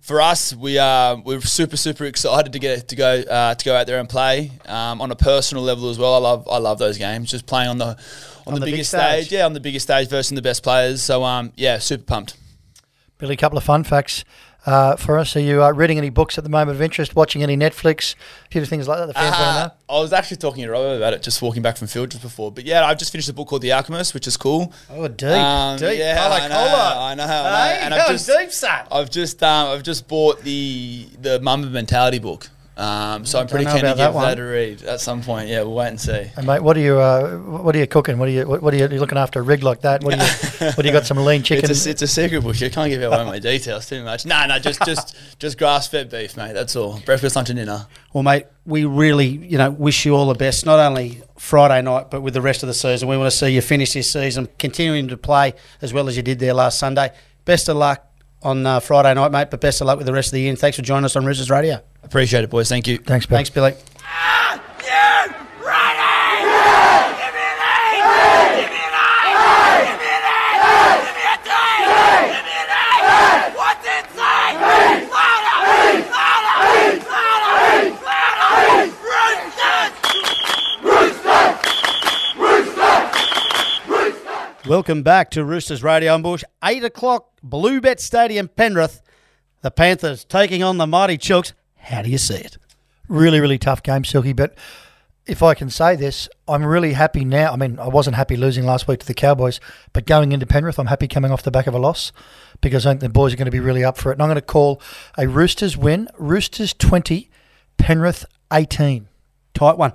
for 0.03 0.21
us, 0.21 0.55
we 0.55 0.79
are 0.79 1.17
we're 1.17 1.41
super 1.41 1.77
super 1.77 2.05
excited 2.05 2.53
to 2.53 2.59
get 2.61 2.89
to 2.89 2.97
go 2.97 3.23
uh, 3.23 3.57
to 3.57 3.65
go 3.65 3.75
out 3.75 3.89
there 3.89 3.99
and 3.99 4.09
play 4.09 4.53
um, 4.67 5.01
on 5.01 5.11
a 5.11 5.17
personal 5.17 5.65
level 5.65 5.91
as 5.91 5.99
well. 5.99 6.15
I 6.15 6.19
love 6.19 6.49
I 6.51 6.59
love 6.59 6.79
those 6.79 6.97
games. 6.97 7.29
Just 7.29 7.47
playing 7.47 7.71
on 7.71 7.79
the 7.79 7.97
on, 8.47 8.55
the, 8.55 8.61
the 8.61 8.67
big 8.67 8.73
biggest 8.75 8.91
stage. 8.91 9.27
stage. 9.27 9.33
yeah, 9.39 9.47
on 9.47 9.53
the 9.53 9.61
biggest 9.61 9.85
stage 9.87 10.09
versus 10.09 10.35
the 10.35 10.43
best 10.43 10.63
players. 10.63 11.03
So 11.03 11.25
um, 11.25 11.53
yeah, 11.57 11.79
super 11.79 12.05
pumped. 12.05 12.37
Billy, 13.19 13.35
a 13.35 13.37
couple 13.37 13.57
of 13.57 13.63
fun 13.63 13.85
facts 13.85 14.25
uh, 14.67 14.97
for 14.97 15.17
us. 15.17 15.37
Are 15.37 15.41
you 15.41 15.63
uh, 15.63 15.71
reading 15.71 15.97
any 15.97 16.11
books 16.11 16.39
at 16.39 16.45
the 16.45 16.51
moment 16.51 16.75
of 16.75 16.83
interest, 16.83 17.15
watching 17.15 17.41
any 17.45 17.57
Netflix, 17.57 18.17
a 18.47 18.49
few 18.51 18.65
things 18.65 18.89
like 18.89 18.99
that 18.99 19.07
the 19.07 19.15
fans 19.15 19.31
want 19.31 19.37
to 19.37 19.49
Uh, 19.49 19.67
know? 19.67 19.73
I 19.97 20.01
was 20.01 20.13
actually 20.13 20.39
talking 20.39 20.65
to 20.65 20.71
Robert 20.73 20.97
about 20.97 21.13
it 21.13 21.23
just 21.23 21.41
walking 21.41 21.63
back 21.63 21.77
from 21.77 21.87
field 21.87 22.11
just 22.11 22.23
before. 22.23 22.51
But 22.51 22.65
yeah, 22.65 22.85
I've 22.85 22.99
just 22.99 23.13
finished 23.13 23.29
a 23.29 23.33
book 23.33 23.47
called 23.47 23.63
The 23.63 23.71
Alchemist, 23.73 24.13
which 24.13 24.27
is 24.27 24.37
cool. 24.37 24.73
Oh, 24.91 25.07
deep, 25.07 25.29
Um, 25.29 25.79
deep. 25.79 25.99
yeah, 26.01 26.19
I 26.21 26.49
know. 26.49 26.57
I 26.57 26.69
know, 26.69 26.99
I 27.01 27.15
know. 27.15 27.27
Hey, 27.27 27.79
And 27.83 27.95
I've 27.95 28.09
just- 28.11 28.27
deep, 28.27 28.51
son. 28.51 28.87
I've 28.91 29.11
just 29.11 29.41
um, 29.45 29.69
I've 29.69 29.85
just 29.85 30.09
bought 30.09 30.43
the 30.43 31.07
the 31.21 31.39
Mamba 31.41 31.69
Mentality 31.69 32.19
book. 32.19 32.49
Um, 32.75 33.27
so 33.27 33.39
I'm 33.39 33.49
pretty 33.49 33.67
know 33.67 33.73
keen 33.73 33.83
to 33.83 33.93
about 33.93 34.13
give 34.13 34.15
that 34.15 34.37
that 34.37 34.39
a 34.39 34.45
read 34.45 34.83
at 34.85 35.01
some 35.01 35.23
point. 35.23 35.49
Yeah, 35.49 35.63
we'll 35.63 35.75
wait 35.75 35.89
and 35.89 36.01
see. 36.01 36.31
And 36.37 36.47
mate, 36.47 36.61
what 36.61 36.77
are 36.77 36.81
you 36.81 36.99
uh, 36.99 37.37
what 37.37 37.77
are 37.77 37.79
you 37.79 37.87
cooking? 37.87 38.19
What 38.19 38.29
are 38.29 38.33
you 38.33 38.47
what, 38.47 38.63
what 38.63 38.73
are 38.73 38.79
you, 38.79 38.89
you 38.89 38.99
looking 38.99 39.19
after 39.19 39.41
a 39.41 39.43
rig 39.43 39.63
like 39.63 39.83
that? 39.83 40.03
What 40.03 40.19
do 40.19 40.25
you 40.25 40.71
what 40.73 40.79
do 40.79 40.87
you 40.87 40.93
got 40.93 41.05
some 41.05 41.19
lean 41.19 41.43
chicken? 41.43 41.71
It's 41.71 41.85
a, 41.85 41.91
it's 41.91 42.01
a 42.01 42.07
secret 42.07 42.43
book. 42.43 42.57
I 42.63 42.71
can't 42.71 42.89
give 42.89 43.03
away 43.03 43.25
my 43.25 43.39
details 43.39 43.87
too 43.89 44.03
much. 44.03 44.25
No, 44.25 44.47
no, 44.47 44.59
just 44.59 44.83
just 44.85 45.17
just 45.39 45.59
grass 45.59 45.87
fed 45.87 46.09
beef, 46.09 46.35
mate. 46.37 46.55
That's 46.55 46.75
all. 46.75 46.99
Breakfast, 47.01 47.37
lunch, 47.37 47.51
and 47.51 47.59
dinner. 47.59 47.87
Well, 48.15 48.23
mate, 48.23 48.47
we 48.65 48.87
really, 48.87 49.29
you 49.29 49.59
know, 49.59 49.71
wish 49.71 50.07
you 50.07 50.15
all 50.15 50.29
the 50.29 50.35
best. 50.35 50.65
Not 50.65 50.79
only 50.79 51.23
Friday 51.37 51.83
night, 51.83 52.11
but 52.11 52.23
with 52.23 52.33
the 52.33 52.43
rest 52.43 52.63
of 52.63 52.69
the 52.69 52.75
season. 52.75 53.07
We 53.07 53.19
want 53.19 53.31
to 53.31 53.37
see 53.37 53.51
you 53.51 53.61
finish 53.61 53.93
this 53.93 54.11
season, 54.11 54.49
continuing 54.59 55.09
to 55.09 55.19
play 55.19 55.55
as 55.83 55.93
well 55.93 56.09
as 56.09 56.17
you 56.17 56.23
did 56.23 56.39
there 56.39 56.55
last 56.55 56.79
Sunday. 56.79 57.13
Best 57.45 57.69
of 57.69 57.77
luck 57.77 58.07
on 58.43 58.67
uh, 58.67 58.81
Friday 58.81 59.15
night, 59.15 59.33
mate. 59.33 59.51
But 59.51 59.61
best 59.61 59.81
of 59.81 59.87
luck 59.87 59.99
with 59.99 60.07
the 60.07 60.13
rest 60.13 60.29
of 60.29 60.33
the 60.33 60.41
year. 60.41 60.51
And 60.51 60.59
thanks 60.59 60.77
for 60.77 60.83
joining 60.83 61.05
us 61.05 61.17
on 61.17 61.25
Roosters 61.25 61.51
Radio. 61.51 61.81
Appreciate 62.03 62.45
it, 62.45 62.51
boys. 62.51 62.69
Thank 62.69 62.87
you. 62.87 62.99
Thanks, 62.99 63.27
Bill. 63.27 63.37
Thanks, 63.37 63.51
Billy. 63.51 63.75
Welcome 84.73 85.03
back 85.03 85.29
to 85.33 85.45
Roosters 85.45 85.83
Radio 85.83 86.15
and 86.15 86.23
Bush. 86.23 86.45
8 86.65 86.83
o'clock, 86.83 87.29
Bluebet 87.47 88.01
Stadium, 88.01 88.49
Penrith. 88.49 89.03
The 89.61 89.71
Panthers 89.71 90.25
taking 90.25 90.63
on 90.63 90.79
the 90.79 90.87
mighty 90.87 91.19
Chooks. 91.19 91.53
How 91.77 92.01
do 92.01 92.09
you 92.09 92.17
see 92.17 92.37
it? 92.37 92.57
Really, 93.07 93.39
really 93.39 93.59
tough 93.59 93.83
game, 93.83 94.03
Silky. 94.03 94.33
But 94.33 94.57
if 95.27 95.43
I 95.43 95.53
can 95.53 95.69
say 95.69 95.95
this, 95.95 96.27
I'm 96.49 96.65
really 96.65 96.95
happy 96.95 97.23
now. 97.23 97.53
I 97.53 97.57
mean, 97.57 97.79
I 97.79 97.89
wasn't 97.89 98.17
happy 98.17 98.35
losing 98.35 98.65
last 98.65 98.89
week 98.89 99.01
to 99.01 99.07
the 99.07 99.13
Cowboys, 99.13 99.61
but 99.93 100.07
going 100.07 100.33
into 100.33 100.47
Penrith, 100.47 100.79
I'm 100.79 100.87
happy 100.87 101.07
coming 101.07 101.31
off 101.31 101.43
the 101.43 101.51
back 101.51 101.67
of 101.67 101.75
a 101.75 101.79
loss 101.79 102.11
because 102.63 102.87
I 102.87 102.93
think 102.93 103.03
the 103.03 103.11
boys 103.11 103.35
are 103.35 103.37
going 103.37 103.45
to 103.45 103.51
be 103.51 103.61
really 103.61 103.85
up 103.85 103.99
for 103.99 104.09
it. 104.11 104.15
And 104.15 104.23
I'm 104.23 104.29
going 104.29 104.37
to 104.37 104.41
call 104.41 104.81
a 105.19 105.29
Roosters 105.29 105.77
win 105.77 106.09
Roosters 106.19 106.73
20, 106.73 107.29
Penrith 107.77 108.25
18. 108.51 109.07
Tight 109.53 109.77
one. 109.77 109.93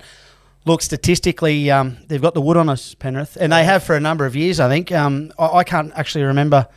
Look, 0.64 0.82
statistically, 0.82 1.70
um, 1.70 1.96
they've 2.08 2.20
got 2.20 2.34
the 2.34 2.40
wood 2.40 2.56
on 2.56 2.68
us, 2.68 2.94
Penrith, 2.94 3.38
and 3.40 3.52
they 3.52 3.64
have 3.64 3.82
for 3.84 3.96
a 3.96 4.00
number 4.00 4.26
of 4.26 4.36
years. 4.36 4.60
I 4.60 4.68
think 4.68 4.92
um, 4.92 5.32
I, 5.38 5.46
I 5.58 5.64
can't 5.64 5.92
actually 5.94 6.24
remember 6.24 6.68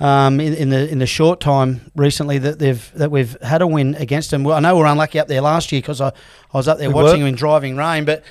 um, 0.00 0.40
in, 0.40 0.54
in, 0.54 0.68
the 0.70 0.88
in 0.88 0.98
the 1.00 1.06
short 1.06 1.40
time 1.40 1.90
recently 1.94 2.38
that 2.38 2.58
they've 2.58 2.90
that 2.94 3.10
we've 3.10 3.36
had 3.42 3.60
a 3.62 3.66
win 3.66 3.94
against 3.96 4.30
them. 4.30 4.44
Well, 4.44 4.56
I 4.56 4.60
know 4.60 4.76
we 4.76 4.82
are 4.82 4.86
unlucky 4.86 5.18
up 5.18 5.28
there 5.28 5.40
last 5.42 5.70
year 5.72 5.80
because 5.82 6.00
I, 6.00 6.08
I 6.08 6.12
was 6.56 6.68
up 6.68 6.78
there 6.78 6.88
We 6.88 6.94
watching 6.94 7.12
were. 7.12 7.18
them 7.18 7.26
in 7.28 7.34
driving 7.34 7.76
rain, 7.76 8.04
but. 8.04 8.22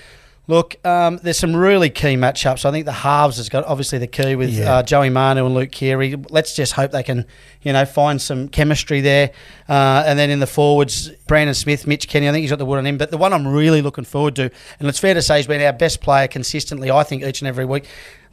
Look, 0.48 0.76
um, 0.86 1.20
there's 1.24 1.40
some 1.40 1.56
really 1.56 1.90
key 1.90 2.16
matchups. 2.16 2.66
I 2.66 2.72
think 2.72 2.86
the 2.86 2.92
halves 2.92 3.38
has 3.38 3.50
got 3.50 3.64
obviously 3.66 3.98
the 3.98 4.06
key 4.08 4.36
with 4.36 4.52
Yeah. 4.52 4.76
uh, 4.76 4.84
Joey 4.84 5.10
Manu 5.10 5.46
and 5.46 5.56
Luke 5.56 5.72
Keary. 5.72 6.16
Let's 6.30 6.56
just 6.56 6.74
hope 6.74 6.92
they 6.92 7.02
can, 7.02 7.26
you 7.64 7.74
know, 7.74 7.84
find 7.86 8.22
some 8.22 8.48
chemistry 8.48 9.02
there. 9.02 9.32
Uh, 9.68 10.04
and 10.06 10.20
then 10.20 10.30
in 10.30 10.40
the 10.40 10.46
forwards, 10.48 11.10
Brandon 11.28 11.56
Smith, 11.56 11.88
Mitch 11.88 12.08
Kenny. 12.08 12.30
I 12.30 12.32
think 12.32 12.42
he's 12.42 12.52
got 12.52 12.60
the 12.60 12.66
wood 12.66 12.78
on 12.78 12.86
him. 12.86 12.98
But 13.00 13.10
the 13.10 13.18
one 13.18 13.34
I'm 13.34 13.48
really 13.48 13.82
looking 13.82 14.04
forward 14.06 14.36
to, 14.36 14.52
and 14.80 14.88
it's 14.88 15.00
fair 15.00 15.16
to 15.16 15.22
say, 15.24 15.38
he's 15.38 15.48
been 15.48 15.62
our 15.64 15.74
best 15.74 16.00
player 16.02 16.28
consistently. 16.28 16.92
I 16.92 17.02
think 17.04 17.24
each 17.24 17.42
and 17.42 17.48
every 17.48 17.66
week. 17.66 17.86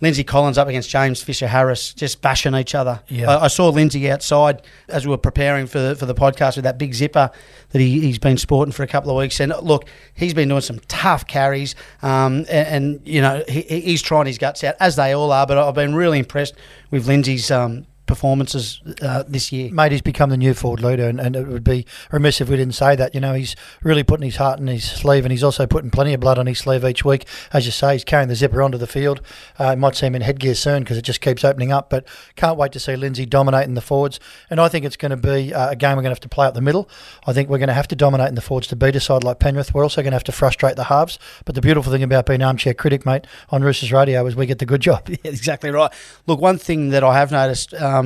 Lindsay 0.03 0.25
Collins 0.25 0.59
up 0.59 0.67
against 0.69 0.91
James 0.91 1.23
Fisher 1.23 1.47
Harris, 1.47 1.95
just 1.95 2.21
bashing 2.21 2.55
each 2.57 2.75
other. 2.75 3.01
Yeah. 3.09 3.31
I, 3.31 3.45
I 3.45 3.49
saw 3.49 3.69
Lindsay 3.71 4.11
outside 4.11 4.61
as 4.89 5.07
we 5.07 5.11
were 5.11 5.17
preparing 5.17 5.67
for 5.69 5.79
the, 5.79 5.95
for 5.97 6.07
the 6.07 6.15
podcast 6.15 6.57
with 6.57 6.65
that 6.65 6.77
big 6.77 6.93
zipper 6.93 7.31
that 7.71 7.79
he, 7.79 8.01
he's 8.01 8.19
been 8.19 8.37
sporting 8.37 8.73
for 8.73 8.83
a 8.83 8.87
couple 8.89 9.11
of 9.11 9.17
weeks. 9.17 9.39
And 9.41 9.55
look, 9.63 9.89
he's 10.15 10.35
been 10.35 10.49
doing 10.49 10.61
some 10.61 10.81
tough 10.89 11.27
carries, 11.27 11.75
um, 12.03 12.39
and, 12.51 12.51
and 12.51 13.01
you 13.05 13.21
know 13.23 13.43
he- 13.49 13.63
he's 13.81 14.03
trying 14.03 14.27
his 14.27 14.39
guts 14.39 14.63
out 14.65 14.75
as 14.81 14.97
they 14.97 15.13
all 15.13 15.31
are. 15.33 15.47
But 15.47 15.57
I've 15.57 15.75
been 15.75 15.95
really 15.95 16.19
impressed 16.19 16.55
with 16.91 17.07
Lindsay's 17.07 17.51
um, 17.53 17.87
performances 18.13 18.83
uh, 19.01 19.25
this 19.27 19.51
year. 19.53 19.73
Mate, 19.73 19.93
he's 19.93 20.03
become 20.03 20.29
the 20.29 20.37
new 20.37 20.53
forward 20.53 20.81
leader, 20.81 21.09
and, 21.09 21.19
and 21.19 21.35
it 21.35 21.49
would 21.49 21.65
be 21.65 21.87
remiss 22.11 22.43
if 22.43 22.51
we 22.51 22.57
didn't 22.57 22.75
say 22.75 22.95
that. 22.95 23.15
You 23.15 23.21
know, 23.21 23.33
he's 23.33 23.57
really 23.83 24.03
putting 24.03 24.27
his 24.27 24.37
heart 24.37 24.61
in 24.61 24.67
his 24.67 24.85
sleeve, 24.85 25.25
and 25.25 25.33
he's 25.33 25.43
also 25.43 25.67
putting 25.67 25.91
plenty 25.91 26.13
of 26.13 26.21
blood 26.21 26.39
on 26.39 26.47
his 26.47 26.59
sleeve 26.59 26.85
each 26.85 27.07
week. 27.07 27.25
As 27.55 27.65
you 27.65 27.73
say, 27.73 27.95
he's 27.95 28.05
carrying 28.05 28.29
the 28.29 28.35
zipper 28.35 28.61
onto 28.61 28.77
the 28.77 28.87
field. 28.87 29.23
Uh, 29.59 29.75
might 29.77 29.97
see 29.97 30.07
him 30.07 30.15
in 30.15 30.21
headgear 30.21 30.55
soon 30.55 30.83
because 30.83 30.99
it 30.99 31.03
just 31.03 31.23
keeps 31.23 31.43
opening 31.43 31.73
up, 31.73 31.89
but 31.89 32.07
can't 32.37 32.59
wait 32.59 32.73
to 32.73 32.81
see 32.81 32.97
Lindsay 32.97 33.25
dominating 33.25 33.75
the 33.75 33.81
forwards. 33.81 34.21
And 34.51 34.61
I 34.61 34.69
think 34.69 34.85
it's 34.85 34.99
going 34.99 35.11
to 35.11 35.17
be 35.17 35.55
uh, 35.55 35.71
a 35.71 35.77
game 35.77 35.97
we're 35.97 36.03
going 36.03 36.11
to 36.11 36.17
have 36.17 36.21
to 36.21 36.29
play 36.29 36.47
up 36.47 36.53
the 36.55 36.61
middle. 36.61 36.89
I 37.27 37.33
think 37.33 37.49
we're 37.49 37.59
going 37.59 37.69
to 37.69 37.75
have 37.75 37.89
to 37.89 37.97
dominate 37.97 38.29
in 38.29 38.35
the 38.35 38.43
forwards 38.43 38.67
to 38.69 38.77
beat 38.77 38.95
a 38.95 39.01
side 39.01 39.25
like 39.25 39.39
Penrith. 39.39 39.73
We're 39.73 39.85
also 39.85 40.03
going 40.03 40.13
to 40.13 40.17
have 40.17 40.25
to 40.25 40.33
frustrate 40.33 40.77
the 40.77 40.85
halves. 40.85 41.19
But 41.45 41.55
the 41.55 41.63
beautiful 41.63 41.91
thing 41.91 42.03
about 42.03 42.27
being 42.27 42.43
armchair 42.43 42.75
critic, 42.75 43.07
mate, 43.07 43.27
on 43.49 43.63
Roosters 43.63 43.93
Radio 43.93 44.27
is 44.27 44.37
we 44.37 44.47
get 44.47 44.59
the 44.59 44.67
good 44.67 44.83
job. 44.83 45.09
Yeah, 45.23 45.31
exactly 45.31 45.71
right. 45.71 45.93
Look, 46.27 46.41
one 46.41 46.59
thing 46.59 46.89
that 46.89 47.05
I 47.05 47.17
have 47.19 47.31
noticed 47.31 47.75
um, 47.75 48.02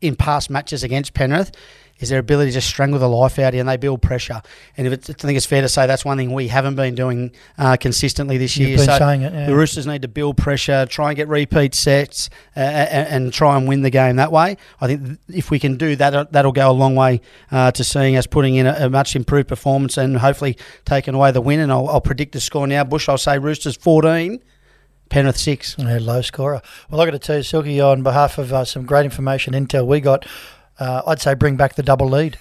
in 0.00 0.16
past 0.16 0.50
matches 0.50 0.84
against 0.84 1.14
Penrith 1.14 1.52
is 1.98 2.10
their 2.10 2.18
ability 2.18 2.52
to 2.52 2.60
strangle 2.60 2.98
the 2.98 3.08
life 3.08 3.38
out 3.38 3.48
of 3.48 3.54
you 3.54 3.60
and 3.60 3.68
they 3.68 3.76
build 3.76 4.02
pressure. 4.02 4.42
And 4.76 4.86
if 4.86 4.92
it's, 4.92 5.10
I 5.10 5.14
think 5.14 5.36
it's 5.36 5.46
fair 5.46 5.62
to 5.62 5.68
say 5.68 5.86
that's 5.86 6.04
one 6.04 6.18
thing 6.18 6.32
we 6.32 6.48
haven't 6.48 6.74
been 6.74 6.94
doing 6.94 7.32
uh, 7.56 7.76
consistently 7.78 8.36
this 8.36 8.56
You've 8.56 8.68
year. 8.70 8.78
so 8.78 8.98
saying 8.98 9.22
it, 9.22 9.32
yeah. 9.32 9.46
the 9.46 9.54
Roosters 9.54 9.86
need 9.86 10.02
to 10.02 10.08
build 10.08 10.36
pressure, 10.36 10.86
try 10.86 11.08
and 11.08 11.16
get 11.16 11.28
repeat 11.28 11.74
sets, 11.74 12.28
uh, 12.56 12.60
and, 12.60 13.08
and 13.24 13.32
try 13.32 13.56
and 13.56 13.66
win 13.66 13.82
the 13.82 13.90
game 13.90 14.16
that 14.16 14.30
way. 14.30 14.56
I 14.80 14.86
think 14.86 15.18
if 15.28 15.50
we 15.50 15.58
can 15.58 15.76
do 15.76 15.96
that, 15.96 16.14
uh, 16.14 16.26
that'll 16.30 16.52
go 16.52 16.70
a 16.70 16.72
long 16.72 16.94
way 16.96 17.22
uh, 17.50 17.70
to 17.72 17.82
seeing 17.82 18.16
us 18.16 18.26
putting 18.26 18.56
in 18.56 18.66
a, 18.66 18.76
a 18.80 18.90
much 18.90 19.16
improved 19.16 19.48
performance 19.48 19.96
and 19.96 20.18
hopefully 20.18 20.58
taking 20.84 21.14
away 21.14 21.30
the 21.30 21.40
win. 21.40 21.60
And 21.60 21.72
I'll, 21.72 21.88
I'll 21.88 22.00
predict 22.00 22.32
the 22.32 22.40
score 22.40 22.66
now. 22.66 22.84
Bush, 22.84 23.08
I'll 23.08 23.18
say 23.18 23.38
Roosters 23.38 23.76
14, 23.76 24.42
Penrith 25.08 25.36
6. 25.38 25.76
Yeah, 25.78 25.98
low 26.00 26.22
scorer. 26.22 26.60
Well, 26.90 27.00
I've 27.00 27.06
got 27.06 27.12
to 27.12 27.18
tell 27.18 27.36
you, 27.36 27.42
Silky, 27.42 27.80
on 27.80 28.02
behalf 28.02 28.38
of 28.38 28.52
uh, 28.52 28.64
some 28.64 28.84
great 28.84 29.04
information 29.04 29.54
intel 29.54 29.86
we 29.86 30.00
got, 30.00 30.26
uh, 30.78 31.02
I'd 31.06 31.20
say 31.20 31.34
bring 31.34 31.56
back 31.56 31.74
the 31.74 31.82
double 31.82 32.08
lead. 32.08 32.38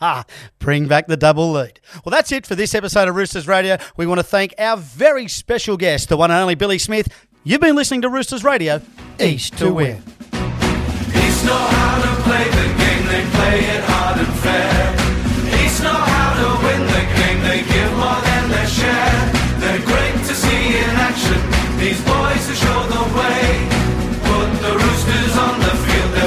Bring 0.58 0.88
back 0.88 1.06
the 1.06 1.16
double 1.16 1.52
lead. 1.52 1.78
Well, 2.04 2.10
that's 2.10 2.32
it 2.32 2.44
for 2.46 2.54
this 2.56 2.74
episode 2.74 3.08
of 3.08 3.14
Roosters 3.14 3.46
Radio. 3.46 3.78
We 3.96 4.06
want 4.06 4.18
to 4.18 4.24
thank 4.24 4.52
our 4.58 4.76
very 4.76 5.28
special 5.28 5.76
guest, 5.76 6.08
the 6.08 6.16
one 6.16 6.30
and 6.30 6.40
only 6.40 6.56
Billy 6.56 6.78
Smith. 6.78 7.08
You've 7.44 7.60
been 7.60 7.76
listening 7.76 8.02
to 8.02 8.08
Roosters 8.08 8.42
Radio, 8.42 8.80
East 9.20 9.56
to 9.58 9.72
Win. 9.72 9.96
East 9.96 11.44
know 11.44 11.54
how 11.54 12.02
to 12.02 12.22
play 12.22 12.44
the 12.44 12.66
game, 12.78 13.06
they 13.06 13.24
play 13.30 13.60
it 13.60 13.84
hard 13.84 14.18
and 14.18 14.38
fair. 14.40 15.64
East 15.64 15.82
know 15.82 16.07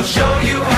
show 0.04 0.42
you 0.42 0.71